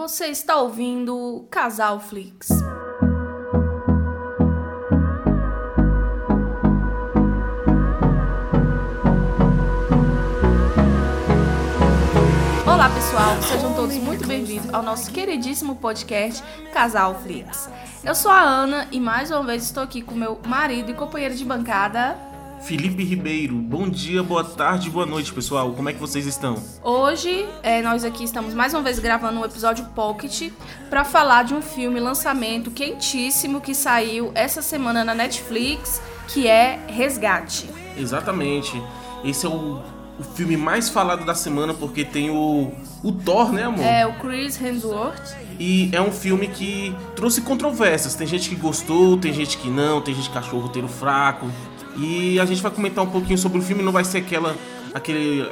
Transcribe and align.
Você 0.00 0.28
está 0.28 0.56
ouvindo 0.56 1.46
Casal 1.50 2.00
Flix. 2.00 2.48
Olá 12.66 12.88
pessoal, 12.88 13.42
sejam 13.42 13.74
todos 13.74 13.94
muito 13.96 14.26
bem-vindos 14.26 14.72
ao 14.72 14.82
nosso 14.82 15.12
queridíssimo 15.12 15.76
podcast 15.76 16.42
Casal 16.72 17.16
Flix. 17.16 17.68
Eu 18.02 18.14
sou 18.14 18.30
a 18.30 18.40
Ana 18.40 18.88
e 18.90 18.98
mais 18.98 19.30
uma 19.30 19.42
vez 19.42 19.64
estou 19.64 19.82
aqui 19.82 20.00
com 20.00 20.14
meu 20.14 20.40
marido 20.46 20.90
e 20.90 20.94
companheiro 20.94 21.34
de 21.34 21.44
bancada, 21.44 22.16
Felipe 22.62 23.02
Ribeiro, 23.02 23.54
bom 23.56 23.88
dia, 23.88 24.22
boa 24.22 24.44
tarde, 24.44 24.90
boa 24.90 25.06
noite, 25.06 25.32
pessoal. 25.32 25.72
Como 25.72 25.88
é 25.88 25.92
que 25.92 25.98
vocês 25.98 26.26
estão? 26.26 26.62
Hoje, 26.84 27.46
é, 27.62 27.80
nós 27.80 28.04
aqui 28.04 28.22
estamos 28.22 28.52
mais 28.54 28.74
uma 28.74 28.82
vez 28.82 28.98
gravando 28.98 29.40
um 29.40 29.44
episódio 29.44 29.84
Pocket 29.94 30.52
para 30.88 31.02
falar 31.02 31.44
de 31.44 31.54
um 31.54 31.62
filme 31.62 31.98
lançamento 31.98 32.70
quentíssimo 32.70 33.60
que 33.60 33.74
saiu 33.74 34.30
essa 34.34 34.60
semana 34.60 35.02
na 35.02 35.14
Netflix, 35.14 36.02
que 36.28 36.46
é 36.46 36.78
Resgate. 36.86 37.68
Exatamente. 37.96 38.80
Esse 39.24 39.46
é 39.46 39.48
o, 39.48 39.80
o 40.18 40.22
filme 40.34 40.56
mais 40.56 40.90
falado 40.90 41.24
da 41.24 41.34
semana 41.34 41.72
porque 41.72 42.04
tem 42.04 42.30
o, 42.30 42.72
o 43.02 43.10
Thor, 43.10 43.52
né, 43.52 43.64
amor? 43.64 43.84
É 43.84 44.06
o 44.06 44.12
Chris 44.18 44.60
Hemsworth. 44.60 45.34
E 45.58 45.90
é 45.92 46.00
um 46.00 46.10
filme 46.10 46.48
que 46.48 46.94
trouxe 47.14 47.42
controvérsias. 47.42 48.14
Tem 48.14 48.26
gente 48.26 48.48
que 48.48 48.56
gostou, 48.56 49.18
tem 49.18 49.32
gente 49.32 49.58
que 49.58 49.68
não, 49.68 50.00
tem 50.00 50.14
gente 50.14 50.30
que 50.30 50.38
achou 50.38 50.58
o 50.58 50.62
roteiro 50.62 50.88
fraco. 50.88 51.50
E 51.96 52.38
a 52.40 52.44
gente 52.44 52.62
vai 52.62 52.70
comentar 52.70 53.04
um 53.04 53.10
pouquinho 53.10 53.38
sobre 53.38 53.58
o 53.58 53.62
filme, 53.62 53.82
não 53.82 53.92
vai 53.92 54.04
ser 54.04 54.18
aquela 54.18 54.56
aquele 54.94 55.46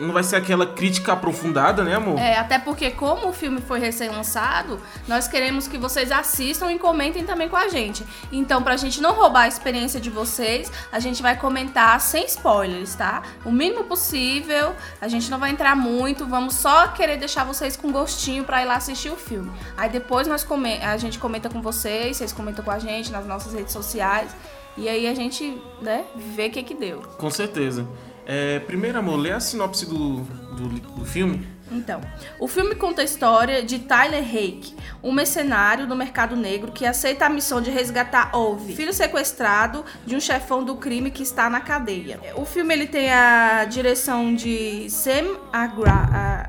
não 0.00 0.12
vai 0.12 0.22
ser 0.22 0.36
aquela 0.36 0.66
crítica 0.66 1.12
aprofundada, 1.12 1.84
né, 1.84 1.94
amor? 1.94 2.18
É, 2.18 2.38
até 2.38 2.58
porque 2.58 2.90
como 2.90 3.28
o 3.28 3.32
filme 3.32 3.60
foi 3.60 3.78
recém-lançado, 3.78 4.80
nós 5.06 5.28
queremos 5.28 5.68
que 5.68 5.76
vocês 5.76 6.10
assistam 6.10 6.72
e 6.72 6.78
comentem 6.78 7.24
também 7.24 7.48
com 7.48 7.56
a 7.56 7.68
gente. 7.68 8.04
Então, 8.32 8.62
pra 8.62 8.76
gente 8.76 9.00
não 9.00 9.12
roubar 9.14 9.42
a 9.42 9.48
experiência 9.48 10.00
de 10.00 10.10
vocês, 10.10 10.72
a 10.90 10.98
gente 10.98 11.22
vai 11.22 11.36
comentar 11.36 12.00
sem 12.00 12.24
spoilers, 12.24 12.94
tá? 12.94 13.22
O 13.44 13.52
mínimo 13.52 13.84
possível, 13.84 14.74
a 15.00 15.08
gente 15.08 15.30
não 15.30 15.38
vai 15.38 15.50
entrar 15.50 15.76
muito, 15.76 16.26
vamos 16.26 16.54
só 16.54 16.88
querer 16.88 17.18
deixar 17.18 17.44
vocês 17.44 17.76
com 17.76 17.92
gostinho 17.92 18.44
pra 18.44 18.62
ir 18.62 18.64
lá 18.64 18.76
assistir 18.76 19.10
o 19.10 19.16
filme. 19.16 19.50
Aí 19.76 19.90
depois 19.90 20.26
nós 20.26 20.46
a 20.82 20.96
gente 20.96 21.18
comenta 21.18 21.48
com 21.48 21.62
vocês, 21.62 22.16
vocês 22.16 22.32
comentam 22.32 22.64
com 22.64 22.70
a 22.70 22.78
gente 22.78 23.12
nas 23.12 23.26
nossas 23.26 23.52
redes 23.52 23.72
sociais. 23.72 24.34
E 24.76 24.88
aí 24.88 25.06
a 25.06 25.14
gente, 25.14 25.60
né, 25.80 26.04
vê 26.16 26.46
o 26.46 26.50
que 26.50 26.62
que 26.62 26.74
deu. 26.74 27.02
Com 27.18 27.30
certeza. 27.30 27.86
É, 28.26 28.60
primeiro, 28.60 28.98
amor, 28.98 29.16
lê 29.16 29.32
a 29.32 29.40
sinopse 29.40 29.86
do, 29.86 30.20
do, 30.20 30.68
do, 30.68 31.04
filme. 31.04 31.46
Então, 31.72 32.00
o 32.38 32.46
filme 32.46 32.74
conta 32.74 33.02
a 33.02 33.04
história 33.04 33.62
de 33.62 33.80
Tyler 33.80 34.22
Hake, 34.22 34.74
um 35.02 35.10
mercenário 35.10 35.86
do 35.86 35.96
mercado 35.96 36.36
negro 36.36 36.70
que 36.70 36.86
aceita 36.86 37.26
a 37.26 37.28
missão 37.28 37.60
de 37.60 37.70
resgatar 37.70 38.36
Ove, 38.36 38.74
filho 38.74 38.92
sequestrado 38.92 39.84
de 40.06 40.14
um 40.14 40.20
chefão 40.20 40.62
do 40.64 40.76
crime 40.76 41.10
que 41.10 41.22
está 41.22 41.50
na 41.50 41.60
cadeia. 41.60 42.20
O 42.36 42.44
filme 42.44 42.72
ele 42.72 42.86
tem 42.86 43.10
a 43.10 43.64
direção 43.64 44.34
de 44.34 44.88
Sam 44.90 45.36
Argrave, 45.52 46.48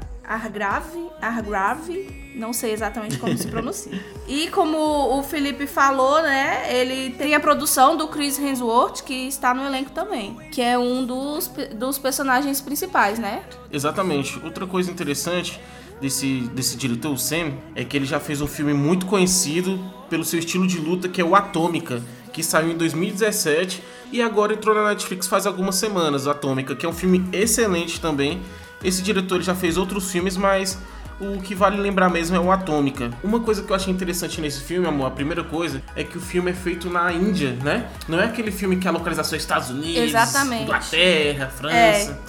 Argrave, 1.20 2.21
não 2.36 2.54
sei 2.54 2.72
exatamente 2.72 3.18
como 3.18 3.38
se 3.38 3.48
pronuncia. 3.48 3.92
E 4.28 4.48
como 4.48 4.78
o 4.78 5.24
Felipe 5.24 5.68
falou, 5.68 6.22
né, 6.22 6.74
ele 6.74 7.12
tem 7.12 7.36
a 7.36 7.40
produção 7.40 7.98
do 7.98 8.08
Chris 8.08 8.40
Hemsworth, 8.40 9.04
que 9.04 9.28
está 9.28 9.54
no 9.54 9.66
elenco 9.66 9.92
também, 9.92 10.38
que 10.52 10.62
é 10.62 10.78
um 10.78 11.06
dos, 11.06 11.52
dos 11.76 11.98
personagens 11.98 12.62
principais, 12.62 13.20
né? 13.20 13.44
Exatamente. 13.72 14.40
Outra 14.44 14.66
coisa 14.66 14.90
interessante 14.92 15.60
desse, 16.00 16.50
desse 16.54 16.76
diretor, 16.76 17.12
o 17.12 17.18
Sam, 17.18 17.54
é 17.76 17.84
que 17.84 17.96
ele 17.96 18.06
já 18.06 18.20
fez 18.20 18.42
um 18.42 18.48
filme 18.48 18.74
muito 18.74 19.06
conhecido 19.06 19.80
pelo 20.10 20.24
seu 20.24 20.40
estilo 20.40 20.66
de 20.66 20.80
luta, 20.80 21.08
que 21.08 21.22
é 21.22 21.24
o 21.24 21.36
Atômica, 21.36 22.02
que 22.34 22.44
saiu 22.44 22.72
em 22.72 22.78
2017 22.78 23.84
e 24.12 24.22
agora 24.22 24.54
entrou 24.54 24.76
na 24.76 24.90
Netflix 24.90 25.28
faz 25.28 25.46
algumas 25.46 25.76
semanas, 25.76 26.28
Atômica, 26.28 26.76
que 26.76 26.86
é 26.86 26.90
um 26.90 26.94
filme 26.94 27.26
excelente 27.32 28.02
também. 28.02 28.42
Esse 28.84 29.02
diretor 29.02 29.42
já 29.42 29.54
fez 29.54 29.78
outros 29.78 30.12
filmes, 30.12 30.36
mas 30.36 30.78
o 31.22 31.40
que 31.40 31.54
vale 31.54 31.78
lembrar 31.78 32.10
mesmo 32.10 32.36
é 32.36 32.40
o 32.40 32.52
Atômica. 32.52 33.12
Uma 33.24 33.40
coisa 33.40 33.62
que 33.62 33.72
eu 33.72 33.76
achei 33.76 33.94
interessante 33.94 34.42
nesse 34.42 34.62
filme, 34.62 34.88
amor, 34.88 35.06
a 35.06 35.12
primeira 35.12 35.44
coisa, 35.44 35.82
é 35.96 36.04
que 36.04 36.18
o 36.18 36.22
filme 36.22 36.50
é 36.52 36.54
feito 36.54 36.90
na 36.90 37.14
Índia, 37.14 37.56
né? 37.64 37.88
Não 38.08 38.20
é 38.20 38.26
aquele 38.26 38.52
filme 38.52 38.78
que 38.78 38.88
a 38.88 38.92
localização 38.92 39.36
é 39.36 39.38
Estados 39.38 39.70
Unidos, 39.70 40.10
Exatamente. 40.10 40.64
Inglaterra, 40.64 41.48
França. 41.48 41.76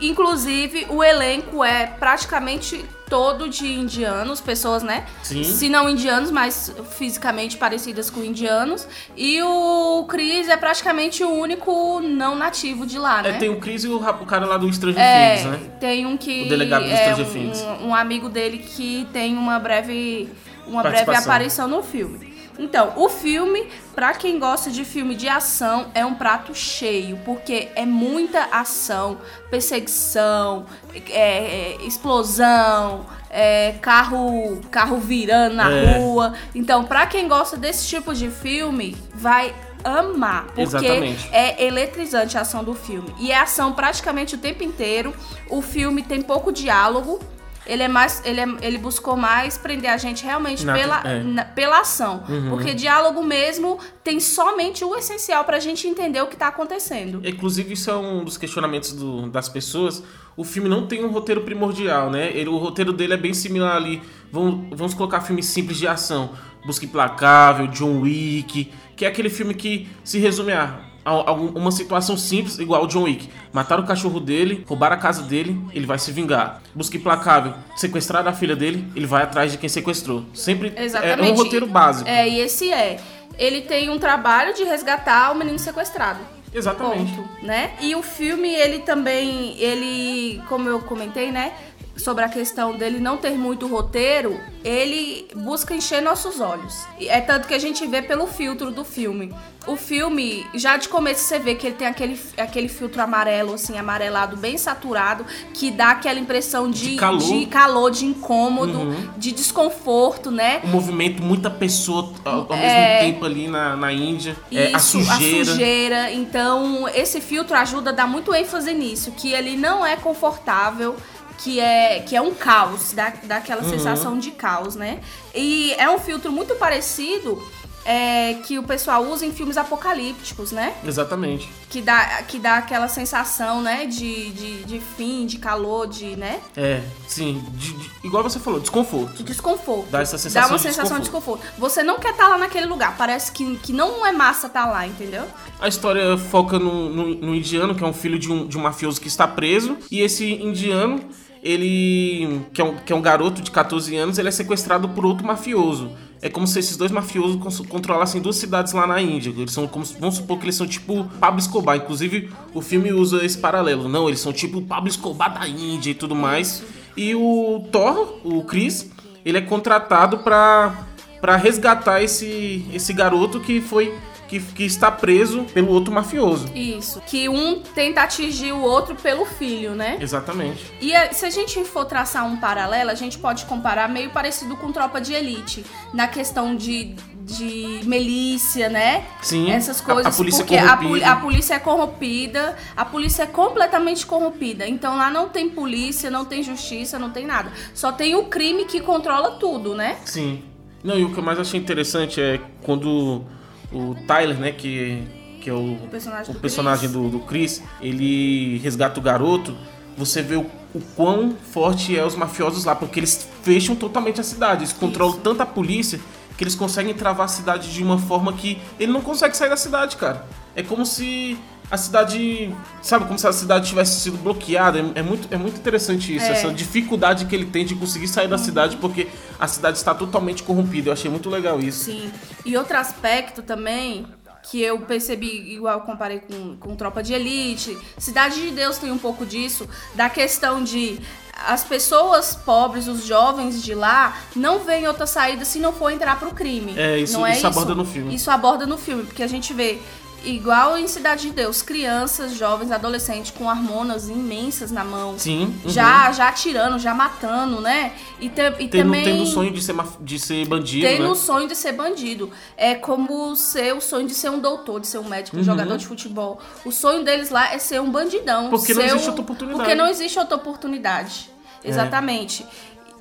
É, 0.00 0.04
inclusive, 0.04 0.86
o 0.90 1.02
elenco 1.02 1.64
é 1.64 1.86
praticamente 1.86 2.84
todo 3.12 3.46
de 3.46 3.66
indianos, 3.70 4.40
pessoas, 4.40 4.82
né? 4.82 5.04
Sim. 5.22 5.44
Se 5.44 5.68
não 5.68 5.86
indianos, 5.86 6.30
mas 6.30 6.74
fisicamente 6.96 7.58
parecidas 7.58 8.08
com 8.08 8.24
indianos. 8.24 8.88
E 9.14 9.42
o 9.42 10.06
Chris 10.08 10.48
é 10.48 10.56
praticamente 10.56 11.22
o 11.22 11.28
único 11.30 12.00
não 12.00 12.34
nativo 12.34 12.86
de 12.86 12.98
lá, 12.98 13.20
né? 13.20 13.28
É, 13.28 13.32
tem 13.34 13.50
o 13.50 13.60
Chris 13.60 13.84
e 13.84 13.88
o, 13.88 13.96
o 13.98 14.24
cara 14.26 14.46
lá 14.46 14.56
do 14.56 14.72
Stranger 14.72 14.98
É, 14.98 15.36
Things, 15.36 15.50
né? 15.50 15.70
tem 15.78 16.06
um 16.06 16.16
que 16.16 16.44
O 16.44 16.48
delegado 16.48 16.84
do 16.84 16.90
é 16.90 16.96
Stranger 16.96 17.26
um, 17.26 17.30
Things. 17.30 17.62
um 17.82 17.94
amigo 17.94 18.30
dele 18.30 18.56
que 18.56 19.06
tem 19.12 19.36
uma 19.36 19.58
breve 19.58 20.30
uma 20.66 20.82
breve 20.82 21.14
aparição 21.14 21.68
no 21.68 21.82
filme. 21.82 22.31
Então, 22.62 22.92
o 22.94 23.08
filme, 23.08 23.68
pra 23.92 24.14
quem 24.14 24.38
gosta 24.38 24.70
de 24.70 24.84
filme 24.84 25.16
de 25.16 25.28
ação, 25.28 25.86
é 25.94 26.06
um 26.06 26.14
prato 26.14 26.54
cheio, 26.54 27.18
porque 27.24 27.68
é 27.74 27.84
muita 27.84 28.44
ação, 28.52 29.18
perseguição, 29.50 30.64
é, 31.10 31.10
é, 31.10 31.76
explosão, 31.84 33.04
é, 33.28 33.74
carro 33.82 34.60
carro 34.70 34.96
virando 34.98 35.56
na 35.56 35.70
É. 35.70 35.98
rua. 35.98 36.34
Então, 36.54 36.84
pra 36.84 37.04
quem 37.06 37.26
gosta 37.26 37.56
desse 37.56 37.88
tipo 37.88 38.14
de 38.14 38.30
filme, 38.30 38.96
vai 39.12 39.52
amar, 39.84 40.44
porque 40.46 40.60
Exatamente. 40.62 41.28
é 41.32 41.64
eletrizante 41.64 42.38
a 42.38 42.42
ação 42.42 42.62
do 42.62 42.74
filme. 42.74 43.12
E 43.18 43.32
é 43.32 43.38
ação 43.40 43.72
praticamente 43.72 44.36
o 44.36 44.38
tempo 44.38 44.62
inteiro. 44.62 45.12
O 45.50 45.60
filme 45.60 46.02
tem 46.04 46.22
pouco 46.22 46.52
diálogo. 46.52 47.18
Ele 47.66 47.82
é 47.82 47.88
mais. 47.88 48.20
Ele, 48.24 48.40
é- 48.40 48.48
ele 48.62 48.78
buscou 48.78 49.16
mais 49.16 49.56
prender 49.56 49.90
a 49.90 49.96
gente 49.96 50.24
realmente 50.24 50.64
Na- 50.66 50.72
pela, 50.74 51.00
é. 51.04 51.22
na- 51.22 51.44
pela 51.44 51.80
ação. 51.80 52.24
Uhum. 52.28 52.50
Porque 52.50 52.74
diálogo 52.74 53.22
mesmo 53.22 53.78
tem 54.02 54.18
somente 54.20 54.84
o 54.84 54.96
essencial 54.96 55.44
pra 55.44 55.58
gente 55.60 55.86
entender 55.86 56.20
o 56.22 56.26
que 56.26 56.36
tá 56.36 56.48
acontecendo. 56.48 57.20
Inclusive, 57.24 57.74
isso 57.74 57.90
é 57.90 57.96
um 57.96 58.24
dos 58.24 58.36
questionamentos 58.36 58.92
do- 58.92 59.28
das 59.28 59.48
pessoas. 59.48 60.02
O 60.36 60.44
filme 60.44 60.68
não 60.68 60.86
tem 60.86 61.04
um 61.04 61.10
roteiro 61.10 61.42
primordial, 61.42 62.10
né? 62.10 62.30
Ele- 62.34 62.48
o 62.48 62.56
roteiro 62.56 62.92
dele 62.92 63.14
é 63.14 63.16
bem 63.16 63.34
similar 63.34 63.76
ali. 63.76 64.02
Vamos, 64.32 64.76
vamos 64.76 64.94
colocar 64.94 65.20
filmes 65.20 65.46
simples 65.46 65.78
de 65.78 65.86
ação. 65.86 66.30
Busca 66.64 66.84
Implacável, 66.84 67.66
John 67.68 68.00
Wick, 68.00 68.72
que 68.96 69.04
é 69.04 69.08
aquele 69.08 69.28
filme 69.28 69.52
que 69.54 69.88
se 70.04 70.18
resume 70.18 70.52
a, 70.52 70.62
a- 70.62 70.68
a 70.68 70.91
uma 71.04 71.72
situação 71.72 72.16
simples, 72.16 72.58
igual 72.58 72.84
o 72.84 72.86
John 72.86 73.02
Wick. 73.02 73.28
Mataram 73.52 73.82
o 73.82 73.86
cachorro 73.86 74.20
dele, 74.20 74.64
roubaram 74.68 74.96
a 74.96 74.98
casa 74.98 75.22
dele, 75.22 75.60
ele 75.72 75.86
vai 75.86 75.98
se 75.98 76.12
vingar. 76.12 76.62
Busca 76.74 76.96
Implacável, 76.96 77.54
sequestrar 77.76 78.26
a 78.26 78.32
filha 78.32 78.54
dele, 78.54 78.86
ele 78.94 79.06
vai 79.06 79.22
atrás 79.22 79.50
de 79.50 79.58
quem 79.58 79.68
sequestrou. 79.68 80.24
Sempre 80.32 80.72
é 80.76 80.84
Exatamente. 80.84 81.32
um 81.32 81.34
roteiro 81.34 81.66
básico. 81.66 82.08
É, 82.08 82.28
e 82.28 82.40
esse 82.40 82.72
é. 82.72 83.00
Ele 83.38 83.62
tem 83.62 83.88
um 83.88 83.98
trabalho 83.98 84.54
de 84.54 84.62
resgatar 84.62 85.32
o 85.32 85.34
menino 85.34 85.58
sequestrado. 85.58 86.20
Exatamente. 86.54 87.12
Ponto, 87.12 87.28
né? 87.42 87.72
E 87.80 87.94
o 87.94 88.02
filme, 88.02 88.48
ele 88.48 88.80
também, 88.80 89.56
ele, 89.58 90.42
como 90.48 90.68
eu 90.68 90.80
comentei, 90.80 91.32
né? 91.32 91.52
Sobre 91.96 92.24
a 92.24 92.28
questão 92.28 92.74
dele 92.74 92.98
não 92.98 93.18
ter 93.18 93.32
muito 93.32 93.66
roteiro, 93.66 94.40
ele 94.64 95.28
busca 95.36 95.74
encher 95.74 96.00
nossos 96.00 96.40
olhos. 96.40 96.74
É 96.98 97.20
tanto 97.20 97.46
que 97.46 97.52
a 97.54 97.58
gente 97.58 97.86
vê 97.86 98.00
pelo 98.00 98.26
filtro 98.26 98.70
do 98.70 98.82
filme. 98.82 99.32
O 99.66 99.76
filme, 99.76 100.44
já 100.54 100.76
de 100.76 100.88
começo 100.88 101.22
você 101.22 101.38
vê 101.38 101.54
que 101.54 101.66
ele 101.66 101.76
tem 101.76 101.86
aquele, 101.86 102.18
aquele 102.38 102.66
filtro 102.68 103.00
amarelo, 103.00 103.52
assim, 103.54 103.78
amarelado, 103.78 104.36
bem 104.36 104.56
saturado, 104.58 105.24
que 105.54 105.70
dá 105.70 105.90
aquela 105.90 106.18
impressão 106.18 106.68
de, 106.70 106.92
De 106.92 106.96
calor. 106.96 107.18
de, 107.20 107.46
calor, 107.46 107.90
de 107.90 108.06
incômodo, 108.06 108.78
Uhum. 108.78 109.08
de 109.18 109.30
desconforto, 109.30 110.30
né? 110.30 110.60
o 110.64 110.68
movimento, 110.68 111.22
muita 111.22 111.48
pessoa 111.50 112.10
ao, 112.24 112.46
ao 112.50 112.54
É. 112.54 113.02
mesmo 113.02 113.12
tempo 113.12 113.24
ali 113.26 113.46
na, 113.48 113.76
na 113.76 113.92
Índia. 113.92 114.34
É, 114.50 114.74
a 114.74 114.78
Isso, 114.78 114.98
sujeira. 115.04 115.44
sujeira. 115.44 116.10
Então, 116.12 116.88
esse 116.88 117.20
filtro 117.20 117.54
ajuda 117.56 117.90
a 117.90 117.92
dar 117.92 118.06
muito 118.08 118.34
ênfase 118.34 118.72
nisso, 118.72 119.12
que 119.12 119.32
ele 119.32 119.56
não 119.56 119.84
é 119.86 119.94
confortável, 119.96 120.96
que 121.38 121.58
é, 121.60 122.00
que 122.00 122.14
é 122.16 122.20
um 122.20 122.34
caos, 122.34 122.92
dá, 122.92 123.12
dá 123.24 123.36
aquela 123.38 123.62
Uhum. 123.62 123.70
sensação 123.70 124.18
de 124.18 124.30
caos, 124.32 124.74
né? 124.76 125.00
E 125.34 125.72
é 125.74 125.88
um 125.90 125.98
filtro 125.98 126.30
muito 126.32 126.54
parecido 126.56 127.42
é, 127.84 128.34
que 128.44 128.58
o 128.58 128.62
pessoal 128.62 129.04
usa 129.04 129.26
em 129.26 129.32
filmes 129.32 129.56
apocalípticos, 129.56 130.52
né? 130.52 130.74
Exatamente. 130.84 131.48
Que 131.68 131.80
dá, 131.80 132.22
que 132.22 132.38
dá 132.38 132.58
aquela 132.58 132.86
sensação, 132.88 133.60
né, 133.62 133.86
de, 133.86 134.30
de, 134.30 134.64
de 134.64 134.80
fim, 134.96 135.26
de 135.26 135.38
calor, 135.38 135.86
de, 135.88 136.14
né? 136.16 136.40
É, 136.56 136.82
sim. 137.08 137.42
de- 137.54 137.72
de- 137.72 137.90
igual 138.04 138.22
você 138.22 138.38
falou, 138.38 138.60
desconforto. 138.60 139.14
De 139.16 139.22
desconforto. 139.24 139.88
Dá 139.90 140.00
essa 140.02 140.18
sensação 140.18 140.42
Dá 140.42 140.48
uma 140.54 140.58
de 140.58 140.62
sensação 140.62 140.96
de 140.98 141.02
desconforto. 141.04 141.42
Você 141.58 141.82
não 141.82 141.98
quer 141.98 142.10
estar 142.12 142.28
lá 142.28 142.38
naquele 142.38 142.66
lugar. 142.66 142.96
Parece 142.96 143.32
que, 143.32 143.56
que 143.56 143.72
não 143.72 144.06
é 144.06 144.12
massa 144.12 144.46
estar 144.48 144.66
lá, 144.66 144.86
entendeu? 144.86 145.24
A 145.60 145.66
história 145.68 146.16
foca 146.18 146.58
no, 146.58 146.88
no- 146.88 147.14
no 147.14 147.34
indiano, 147.34 147.74
que 147.74 147.82
é 147.82 147.86
um 147.86 147.92
filho 147.92 148.18
de 148.18 148.30
um, 148.30 148.46
de 148.46 148.56
um 148.58 148.60
mafioso 148.62 149.00
que 149.00 149.08
está 149.08 149.26
preso. 149.26 149.76
E 149.90 150.00
esse 150.00 150.30
indiano, 150.34 151.00
ele, 151.42 152.40
que 152.52 152.60
é, 152.60 152.64
um, 152.64 152.76
que 152.76 152.92
é 152.92 152.96
um 152.96 153.02
garoto 153.02 153.42
de 153.42 153.50
14 153.50 153.96
anos, 153.96 154.18
ele 154.18 154.28
é 154.28 154.32
sequestrado 154.32 154.88
por 154.90 155.04
outro 155.04 155.26
mafioso. 155.26 155.90
É 156.22 156.28
como 156.28 156.46
se 156.46 156.60
esses 156.60 156.76
dois 156.76 156.92
mafiosos 156.92 157.36
controlassem 157.66 158.22
duas 158.22 158.36
cidades 158.36 158.72
lá 158.72 158.86
na 158.86 159.02
Índia. 159.02 159.30
Eles 159.30 159.50
são 159.50 159.66
como 159.66 159.84
vamos 159.98 160.14
supor 160.14 160.38
que 160.38 160.44
eles 160.44 160.54
são 160.54 160.68
tipo 160.68 161.04
Pablo 161.18 161.40
Escobar. 161.40 161.76
Inclusive, 161.76 162.30
o 162.54 162.62
filme 162.62 162.92
usa 162.92 163.24
esse 163.24 163.36
paralelo. 163.36 163.88
Não, 163.88 164.06
eles 164.06 164.20
são 164.20 164.32
tipo 164.32 164.62
Pablo 164.62 164.88
Escobar 164.88 165.34
da 165.34 165.48
Índia 165.48 165.90
e 165.90 165.94
tudo 165.94 166.14
mais. 166.14 166.62
E 166.96 167.12
o 167.12 167.66
Thor, 167.72 168.20
o 168.22 168.44
Chris, 168.44 168.88
ele 169.24 169.38
é 169.38 169.40
contratado 169.40 170.18
para 170.18 170.86
para 171.20 171.36
resgatar 171.36 172.02
esse 172.02 172.64
esse 172.72 172.92
garoto 172.92 173.38
que 173.40 173.60
foi 173.60 173.92
que, 174.32 174.40
que 174.40 174.64
está 174.64 174.90
preso 174.90 175.44
pelo 175.52 175.68
outro 175.68 175.92
mafioso. 175.92 176.50
Isso. 176.54 177.02
Que 177.06 177.28
um 177.28 177.60
tenta 177.60 178.00
atingir 178.00 178.52
o 178.52 178.62
outro 178.62 178.94
pelo 178.94 179.26
filho, 179.26 179.74
né? 179.74 179.98
Exatamente. 180.00 180.72
E 180.80 180.92
é, 180.92 181.12
se 181.12 181.26
a 181.26 181.30
gente 181.30 181.62
for 181.64 181.84
traçar 181.84 182.26
um 182.26 182.38
paralelo, 182.38 182.90
a 182.90 182.94
gente 182.94 183.18
pode 183.18 183.44
comparar 183.44 183.90
meio 183.90 184.08
parecido 184.08 184.56
com 184.56 184.72
Tropa 184.72 185.02
de 185.02 185.12
Elite, 185.12 185.66
na 185.92 186.08
questão 186.08 186.56
de, 186.56 186.94
de 187.20 187.80
milícia, 187.84 188.70
né? 188.70 189.04
Sim. 189.20 189.50
Essas 189.50 189.82
coisas. 189.82 190.06
A, 190.06 190.08
a 190.08 190.12
polícia 190.12 190.44
porque 190.44 190.54
é 190.54 190.60
a, 190.60 190.76
corrompida. 190.78 191.10
a 191.10 191.16
polícia 191.16 191.54
é 191.54 191.58
corrompida, 191.58 192.56
a 192.74 192.84
polícia 192.86 193.22
é 193.24 193.26
completamente 193.26 194.06
corrompida. 194.06 194.66
Então 194.66 194.96
lá 194.96 195.10
não 195.10 195.28
tem 195.28 195.50
polícia, 195.50 196.10
não 196.10 196.24
tem 196.24 196.42
justiça, 196.42 196.98
não 196.98 197.10
tem 197.10 197.26
nada. 197.26 197.52
Só 197.74 197.92
tem 197.92 198.14
o 198.14 198.24
crime 198.24 198.64
que 198.64 198.80
controla 198.80 199.32
tudo, 199.32 199.74
né? 199.74 199.98
Sim. 200.06 200.42
Não, 200.82 200.98
e 200.98 201.04
o 201.04 201.12
que 201.12 201.18
eu 201.18 201.22
mais 201.22 201.38
achei 201.38 201.60
interessante 201.60 202.18
é 202.18 202.40
quando 202.62 203.24
o 203.72 203.94
Tyler, 204.06 204.38
né, 204.38 204.52
que, 204.52 205.02
que 205.40 205.50
é 205.50 205.52
o, 205.52 205.74
O 205.74 205.88
personagem 205.88 206.30
o 206.30 206.34
do 206.34 206.40
personagem 206.40 206.88
Chris. 206.90 207.02
do, 207.02 207.08
do 207.08 207.20
Chris, 207.20 207.62
ele 207.80 208.58
resgata 208.58 208.98
o 208.98 209.02
garoto, 209.02 209.56
você 209.96 210.22
vê 210.22 210.36
o, 210.36 210.46
o 210.74 210.80
quão 210.96 211.34
forte 211.52 211.96
é 211.96 212.04
os 212.04 212.14
mafiosos 212.14 212.64
lá, 212.64 212.74
porque 212.74 213.00
eles 213.00 213.28
fecham 213.42 213.74
totalmente 213.76 214.20
a 214.20 214.24
cidade, 214.24 214.60
eles 214.62 214.72
controlam 214.72 215.18
tanto 215.18 215.42
a 215.42 215.46
polícia 215.46 216.00
que 216.36 216.44
eles 216.44 216.54
conseguem 216.54 216.94
travar 216.94 217.26
a 217.26 217.28
cidade 217.28 217.72
de 217.72 217.82
uma 217.82 217.98
forma 217.98 218.32
que 218.32 218.60
ele 218.78 218.92
não 218.92 219.00
consegue 219.00 219.36
sair 219.36 219.48
da 219.48 219.56
cidade, 219.56 219.96
cara. 219.96 220.26
É 220.54 220.62
como 220.62 220.84
se 220.84 221.38
a 221.70 221.76
cidade, 221.78 222.54
sabe, 222.82 223.06
como 223.06 223.18
se 223.18 223.26
a 223.26 223.32
cidade 223.32 223.66
tivesse 223.66 224.00
sido 224.00 224.18
bloqueada. 224.18 224.78
É, 224.78 225.00
é 225.00 225.02
muito, 225.02 225.26
é 225.30 225.38
muito 225.38 225.56
interessante 225.58 226.14
isso, 226.14 226.26
É. 226.26 226.32
essa 226.32 226.52
dificuldade 226.52 227.24
que 227.24 227.34
ele 227.34 227.46
tem 227.46 227.64
de 227.64 227.74
conseguir 227.74 228.08
sair 228.08 228.28
da 228.28 228.36
cidade 228.36 228.76
porque 228.76 229.08
a 229.40 229.48
cidade 229.48 229.78
está 229.78 229.94
totalmente 229.94 230.42
corrompida. 230.42 230.90
Eu 230.90 230.92
achei 230.92 231.10
muito 231.10 231.30
legal 231.30 231.58
isso. 231.60 231.84
Sim. 231.86 232.12
E 232.44 232.56
outro 232.58 232.76
aspecto 232.76 233.40
também 233.40 234.06
que 234.42 234.60
eu 234.60 234.80
percebi, 234.80 235.54
igual 235.54 235.78
eu 235.78 235.84
comparei 235.84 236.18
com, 236.18 236.56
com 236.56 236.74
Tropa 236.74 237.00
de 237.02 237.14
Elite, 237.14 237.78
Cidade 237.96 238.42
de 238.42 238.50
Deus 238.50 238.76
tem 238.76 238.90
um 238.90 238.98
pouco 238.98 239.24
disso, 239.24 239.68
da 239.94 240.10
questão 240.10 240.62
de 240.64 240.98
as 241.46 241.64
pessoas 241.64 242.34
pobres, 242.36 242.86
os 242.86 243.04
jovens 243.04 243.62
de 243.62 243.74
lá, 243.74 244.16
não 244.36 244.60
veem 244.60 244.86
outra 244.86 245.06
saída 245.06 245.44
se 245.44 245.58
não 245.58 245.72
for 245.72 245.90
entrar 245.90 246.18
pro 246.18 246.30
crime. 246.32 246.74
É, 246.78 246.98
isso- 246.98 247.14
não 247.14 247.26
é 247.26 247.32
isso 247.36 247.46
aborda 247.46 247.74
no 247.74 247.84
filme. 247.84 248.14
Isso 248.14 248.30
aborda 248.30 248.66
no 248.66 248.78
filme, 248.78 249.04
porque 249.04 249.22
a 249.22 249.26
gente 249.26 249.52
vê 249.54 249.80
Igual 250.24 250.78
em 250.78 250.86
Cidade 250.86 251.22
de 251.22 251.30
Deus, 251.30 251.62
crianças, 251.62 252.34
jovens, 252.36 252.70
adolescentes 252.70 253.30
com 253.30 253.44
hormonas 253.46 254.08
imensas 254.08 254.70
na 254.70 254.84
mão. 254.84 255.18
Sim. 255.18 255.54
uhum. 255.64 255.70
Já, 255.70 256.12
já 256.12 256.28
atirando, 256.28 256.78
já 256.78 256.94
matando, 256.94 257.60
né? 257.60 257.92
E, 258.20 258.28
te- 258.28 258.40
e 258.60 258.68
Tendo, 258.68 258.84
também 258.84 259.04
tendo 259.04 259.22
o 259.24 259.26
sonho 259.26 259.50
de 259.50 259.60
ser, 259.62 259.74
de 260.00 260.18
ser 260.18 260.46
bandido, 260.46 260.86
tendo 260.86 261.02
né? 261.02 261.08
o 261.08 261.14
sonho 261.14 261.48
de 261.48 261.56
ser 261.56 261.72
bandido. 261.72 262.30
É 262.56 262.74
como 262.74 263.34
ser 263.34 263.74
o 263.74 263.80
sonho 263.80 264.06
de 264.06 264.14
ser 264.14 264.30
um 264.30 264.38
doutor, 264.38 264.80
de 264.80 264.86
ser 264.86 264.98
um 264.98 265.08
médico, 265.08 265.36
um 265.36 265.42
jogador 265.42 265.76
de 265.76 265.86
futebol. 265.86 266.40
O 266.64 266.70
sonho 266.70 267.04
deles 267.04 267.30
lá 267.30 267.52
é 267.52 267.58
ser 267.58 267.80
um 267.80 267.90
bandidão. 267.90 268.48
Porque 268.50 268.72
não 268.74 268.82
existe 268.82 269.04
um- 269.04 269.08
outra 269.08 269.22
oportunidade. 269.22 269.58
Porque 269.58 269.74
não 269.74 269.86
existe 269.88 270.18
outra 270.18 270.36
oportunidade. 270.36 271.30
É. 271.64 271.68
Exatamente. 271.68 272.46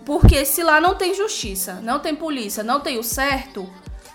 Porque 0.03 0.43
se 0.45 0.63
lá 0.63 0.81
não 0.81 0.95
tem 0.95 1.13
justiça, 1.13 1.79
não 1.83 1.99
tem 1.99 2.15
polícia, 2.15 2.63
não 2.63 2.79
tem 2.79 2.97
o 2.97 3.03
certo, 3.03 3.69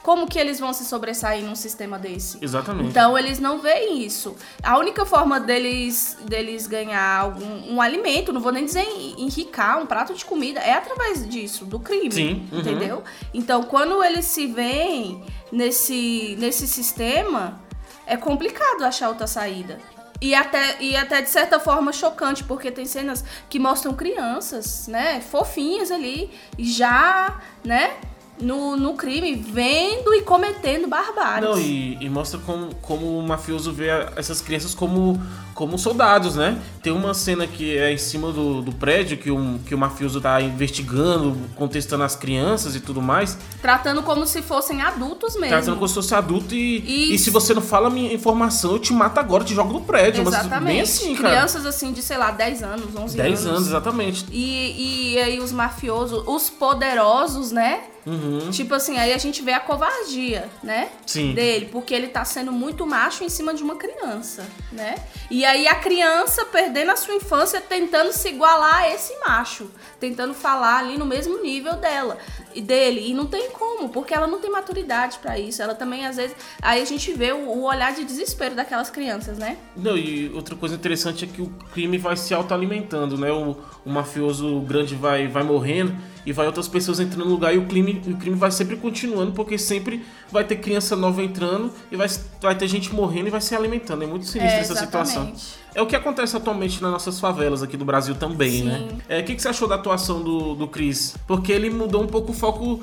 como 0.07 0.29
que 0.29 0.39
eles 0.39 0.61
vão 0.61 0.73
se 0.73 0.85
sobressair 0.85 1.45
num 1.45 1.57
sistema 1.57 1.99
desse? 1.99 2.39
Exatamente. 2.41 2.91
Então 2.91 3.19
eles 3.19 3.41
não 3.41 3.59
veem 3.59 4.05
isso. 4.05 4.37
A 4.63 4.79
única 4.79 5.05
forma 5.05 5.41
deles, 5.41 6.17
deles 6.23 6.69
ganhar 6.69 7.23
algum 7.23 7.75
um 7.75 7.83
alimento, 7.83 8.33
não 8.33 8.41
vou 8.41 8.53
nem 8.53 8.65
dizer 8.65 8.85
en- 8.85 9.17
enricar, 9.25 9.83
um 9.83 9.87
prato 9.87 10.15
de 10.15 10.25
comida, 10.25 10.61
é 10.61 10.75
através 10.75 11.29
disso, 11.29 11.65
do 11.65 11.81
crime. 11.81 12.13
Sim, 12.13 12.49
uhum. 12.53 12.61
Entendeu? 12.61 13.03
Então 13.35 13.65
quando 13.65 14.01
eles 14.05 14.27
se 14.27 14.47
veem 14.47 15.25
nesse, 15.51 16.37
nesse 16.39 16.69
sistema, 16.69 17.61
é 18.07 18.17
complicado 18.17 18.85
achar 18.85 19.09
outra 19.09 19.27
saída. 19.27 19.81
E 20.21 20.37
até, 20.37 20.81
e 20.81 20.95
até 20.97 21.21
de 21.21 21.31
certa 21.31 21.59
forma 21.59 21.93
chocante, 21.93 22.45
porque 22.45 22.71
tem 22.71 22.87
cenas 22.87 23.25
que 23.51 23.59
mostram 23.59 23.93
crianças, 23.93 24.87
né, 24.87 25.21
fofinhas 25.21 25.91
ali, 25.91 26.31
já, 26.57 27.41
né, 27.65 27.97
no, 28.41 28.77
no 28.77 28.95
crime, 28.95 29.35
vendo 29.35 30.15
e 30.15 30.23
cometendo 30.23 30.87
barbáries. 30.87 31.49
Não, 31.49 31.59
e, 31.59 31.97
e 32.01 32.09
mostra 32.09 32.39
como, 32.41 32.75
como 32.77 33.19
o 33.19 33.23
mafioso 33.23 33.73
vê 33.73 33.89
essas 34.17 34.41
crianças 34.41 34.75
como, 34.75 35.21
como 35.55 35.79
soldados, 35.79 36.37
né? 36.37 36.61
Tem 36.83 36.93
uma 36.93 37.15
cena 37.15 37.47
que 37.47 37.77
é 37.77 37.93
em 37.93 37.99
cima 37.99 38.31
do, 38.31 38.61
do 38.61 38.73
prédio 38.73 39.17
que, 39.17 39.31
um, 39.31 39.59
que 39.59 39.75
o 39.75 39.79
mafioso 39.79 40.21
tá 40.21 40.41
investigando, 40.41 41.37
contestando 41.55 42.05
as 42.05 42.15
crianças 42.15 42.77
e 42.77 42.81
tudo 42.81 43.01
mais. 43.01 43.39
Tratando 43.63 44.03
como 44.03 44.27
se 44.27 44.43
fossem 44.43 44.83
adultos 44.83 45.35
mesmo. 45.35 45.49
Tratando 45.49 45.77
como 45.77 45.89
se 45.89 45.95
fosse 45.95 46.15
adulto 46.15 46.55
e, 46.55 47.15
e 47.15 47.19
se 47.19 47.31
você 47.31 47.55
não 47.55 47.63
fala 47.63 47.89
a 47.89 47.91
minha 47.91 48.13
informação, 48.13 48.73
eu 48.73 48.79
te 48.79 48.93
mato 48.93 49.19
agora, 49.19 49.45
te 49.45 49.55
jogo 49.55 49.73
no 49.73 49.81
prédio. 49.81 50.25
Mas 50.25 50.35
Exatamente. 50.35 50.73
bem 50.73 50.81
assim, 50.81 51.15
cara. 51.15 51.29
Crianças 51.31 51.65
assim 51.65 51.93
de, 51.93 52.03
sei 52.03 52.19
lá, 52.19 52.31
10 52.31 52.63
anos, 52.63 52.87
11 52.87 52.97
anos. 52.99 53.15
10 53.15 53.47
anos, 53.47 53.67
exatamente. 53.69 54.27
E, 54.31 55.15
e 55.15 55.19
aí 55.19 55.41
os 55.41 55.53
mafiosos, 55.53 56.23
os 56.27 56.51
poderosos, 56.51 57.51
né? 57.51 57.81
Uhum. 58.07 58.51
Tipo 58.51 58.73
assim, 58.75 58.99
aí 58.99 59.13
a 59.13 59.19
gente 59.19 59.43
vê 59.43 59.53
a 59.53 59.59
covardia, 59.59 60.49
né? 60.63 60.91
Sim. 61.05 61.35
Dele, 61.35 61.67
porque 61.67 61.93
ele 61.93 62.07
tá 62.07 62.25
sendo 62.25 62.53
muito 62.53 62.87
macho 62.87 63.25
em 63.25 63.29
cima 63.29 63.53
de 63.53 63.65
uma 63.65 63.75
criança, 63.75 64.47
né? 64.71 64.95
E 65.29 65.45
aí 65.45 65.67
a 65.67 65.75
criança 65.75 66.45
perdendo 66.45 66.93
a 66.93 66.97
sua 66.97 67.15
infância 67.15 67.61
tentando 67.61 68.13
se 68.13 68.29
igualar 68.29 68.85
a 68.85 68.95
esse 68.95 69.13
macho, 69.27 69.69
tentando 69.99 70.35
falar 70.35 70.79
ali 70.79 70.97
no 70.97 71.05
mesmo 71.05 71.43
nível 71.43 71.75
dela 71.75 72.17
e 72.55 72.61
dele, 72.61 73.11
e 73.11 73.13
não 73.13 73.27
tem 73.27 73.51
como, 73.51 73.89
porque 73.89 74.15
ela 74.15 74.29
não 74.29 74.39
tem 74.39 74.51
maturidade 74.51 75.19
pra 75.19 75.37
isso. 75.37 75.61
Ela 75.61 75.75
também 75.75 76.07
às 76.07 76.17
vezes, 76.17 76.37
aí 76.63 76.81
a 76.81 76.85
gente 76.85 77.13
vê 77.13 77.33
o, 77.33 77.49
o 77.49 77.63
olhar 77.65 77.93
de 77.93 78.05
desespero 78.05 78.55
daquelas 78.55 78.89
crianças, 78.89 79.37
né? 79.37 79.59
Não, 79.77 79.99
e 79.99 80.31
outra 80.33 80.55
coisa 80.55 80.77
interessante 80.77 81.25
é 81.25 81.29
que 81.29 81.43
o 81.43 81.49
crime 81.73 81.99
vai 81.99 82.17
se 82.17 82.33
autoalimentando, 82.33 83.19
né? 83.19 83.33
O, 83.33 83.57
o 83.85 83.91
mafioso 83.91 84.61
grande 84.61 84.95
vai, 84.95 85.27
vai 85.27 85.43
morrendo 85.43 85.93
e 86.27 86.33
vai 86.33 86.45
outras 86.45 86.67
pessoas 86.67 86.99
entrando 86.99 87.25
no 87.25 87.31
lugar 87.31 87.55
e 87.55 87.59
o 87.59 87.67
crime, 87.67 88.03
o 88.05 88.17
crime 88.17 88.37
vai 88.37 88.51
sempre 88.51 88.77
continuando, 88.77 89.31
porque 89.31 89.57
sempre 89.57 90.05
vai 90.31 90.43
ter 90.43 90.57
criança 90.57 90.97
nova 90.97 91.23
entrando 91.23 91.71
e 91.91 91.97
vai, 91.97 92.09
vai 92.43 92.55
ter 92.57 92.67
gente 92.67 92.93
morrendo 92.93 93.29
e 93.29 93.31
vai 93.31 93.41
se 93.41 93.55
alimentando. 93.55 94.03
É 94.03 94.07
muito 94.07 94.27
sinistra 94.27 94.59
É, 94.59 94.61
essa 94.61 94.75
situação. 94.75 95.33
É 95.73 95.81
o 95.81 95.87
que 95.87 95.95
acontece 95.95 96.37
atualmente 96.37 96.83
nas 96.83 96.91
nossas 96.91 97.21
favelas 97.21 97.63
aqui 97.63 97.77
do 97.77 97.85
Brasil 97.85 98.17
também, 98.17 98.51
Sim. 98.51 98.65
né? 98.65 98.89
É, 99.09 99.21
O 99.21 99.25
que, 99.25 99.37
que 99.37 99.43
você 99.43 99.49
achou 99.49 99.69
da 99.69 99.77
atuação 99.77 100.21
do, 100.23 100.55
do 100.55 100.67
Chris? 100.67 101.15
Porque 101.29 101.53
ele 101.53 101.71
mudou 101.71 102.03
um 102.03 102.07
pouco 102.09 102.33
o 102.33 102.35
foco. 102.35 102.83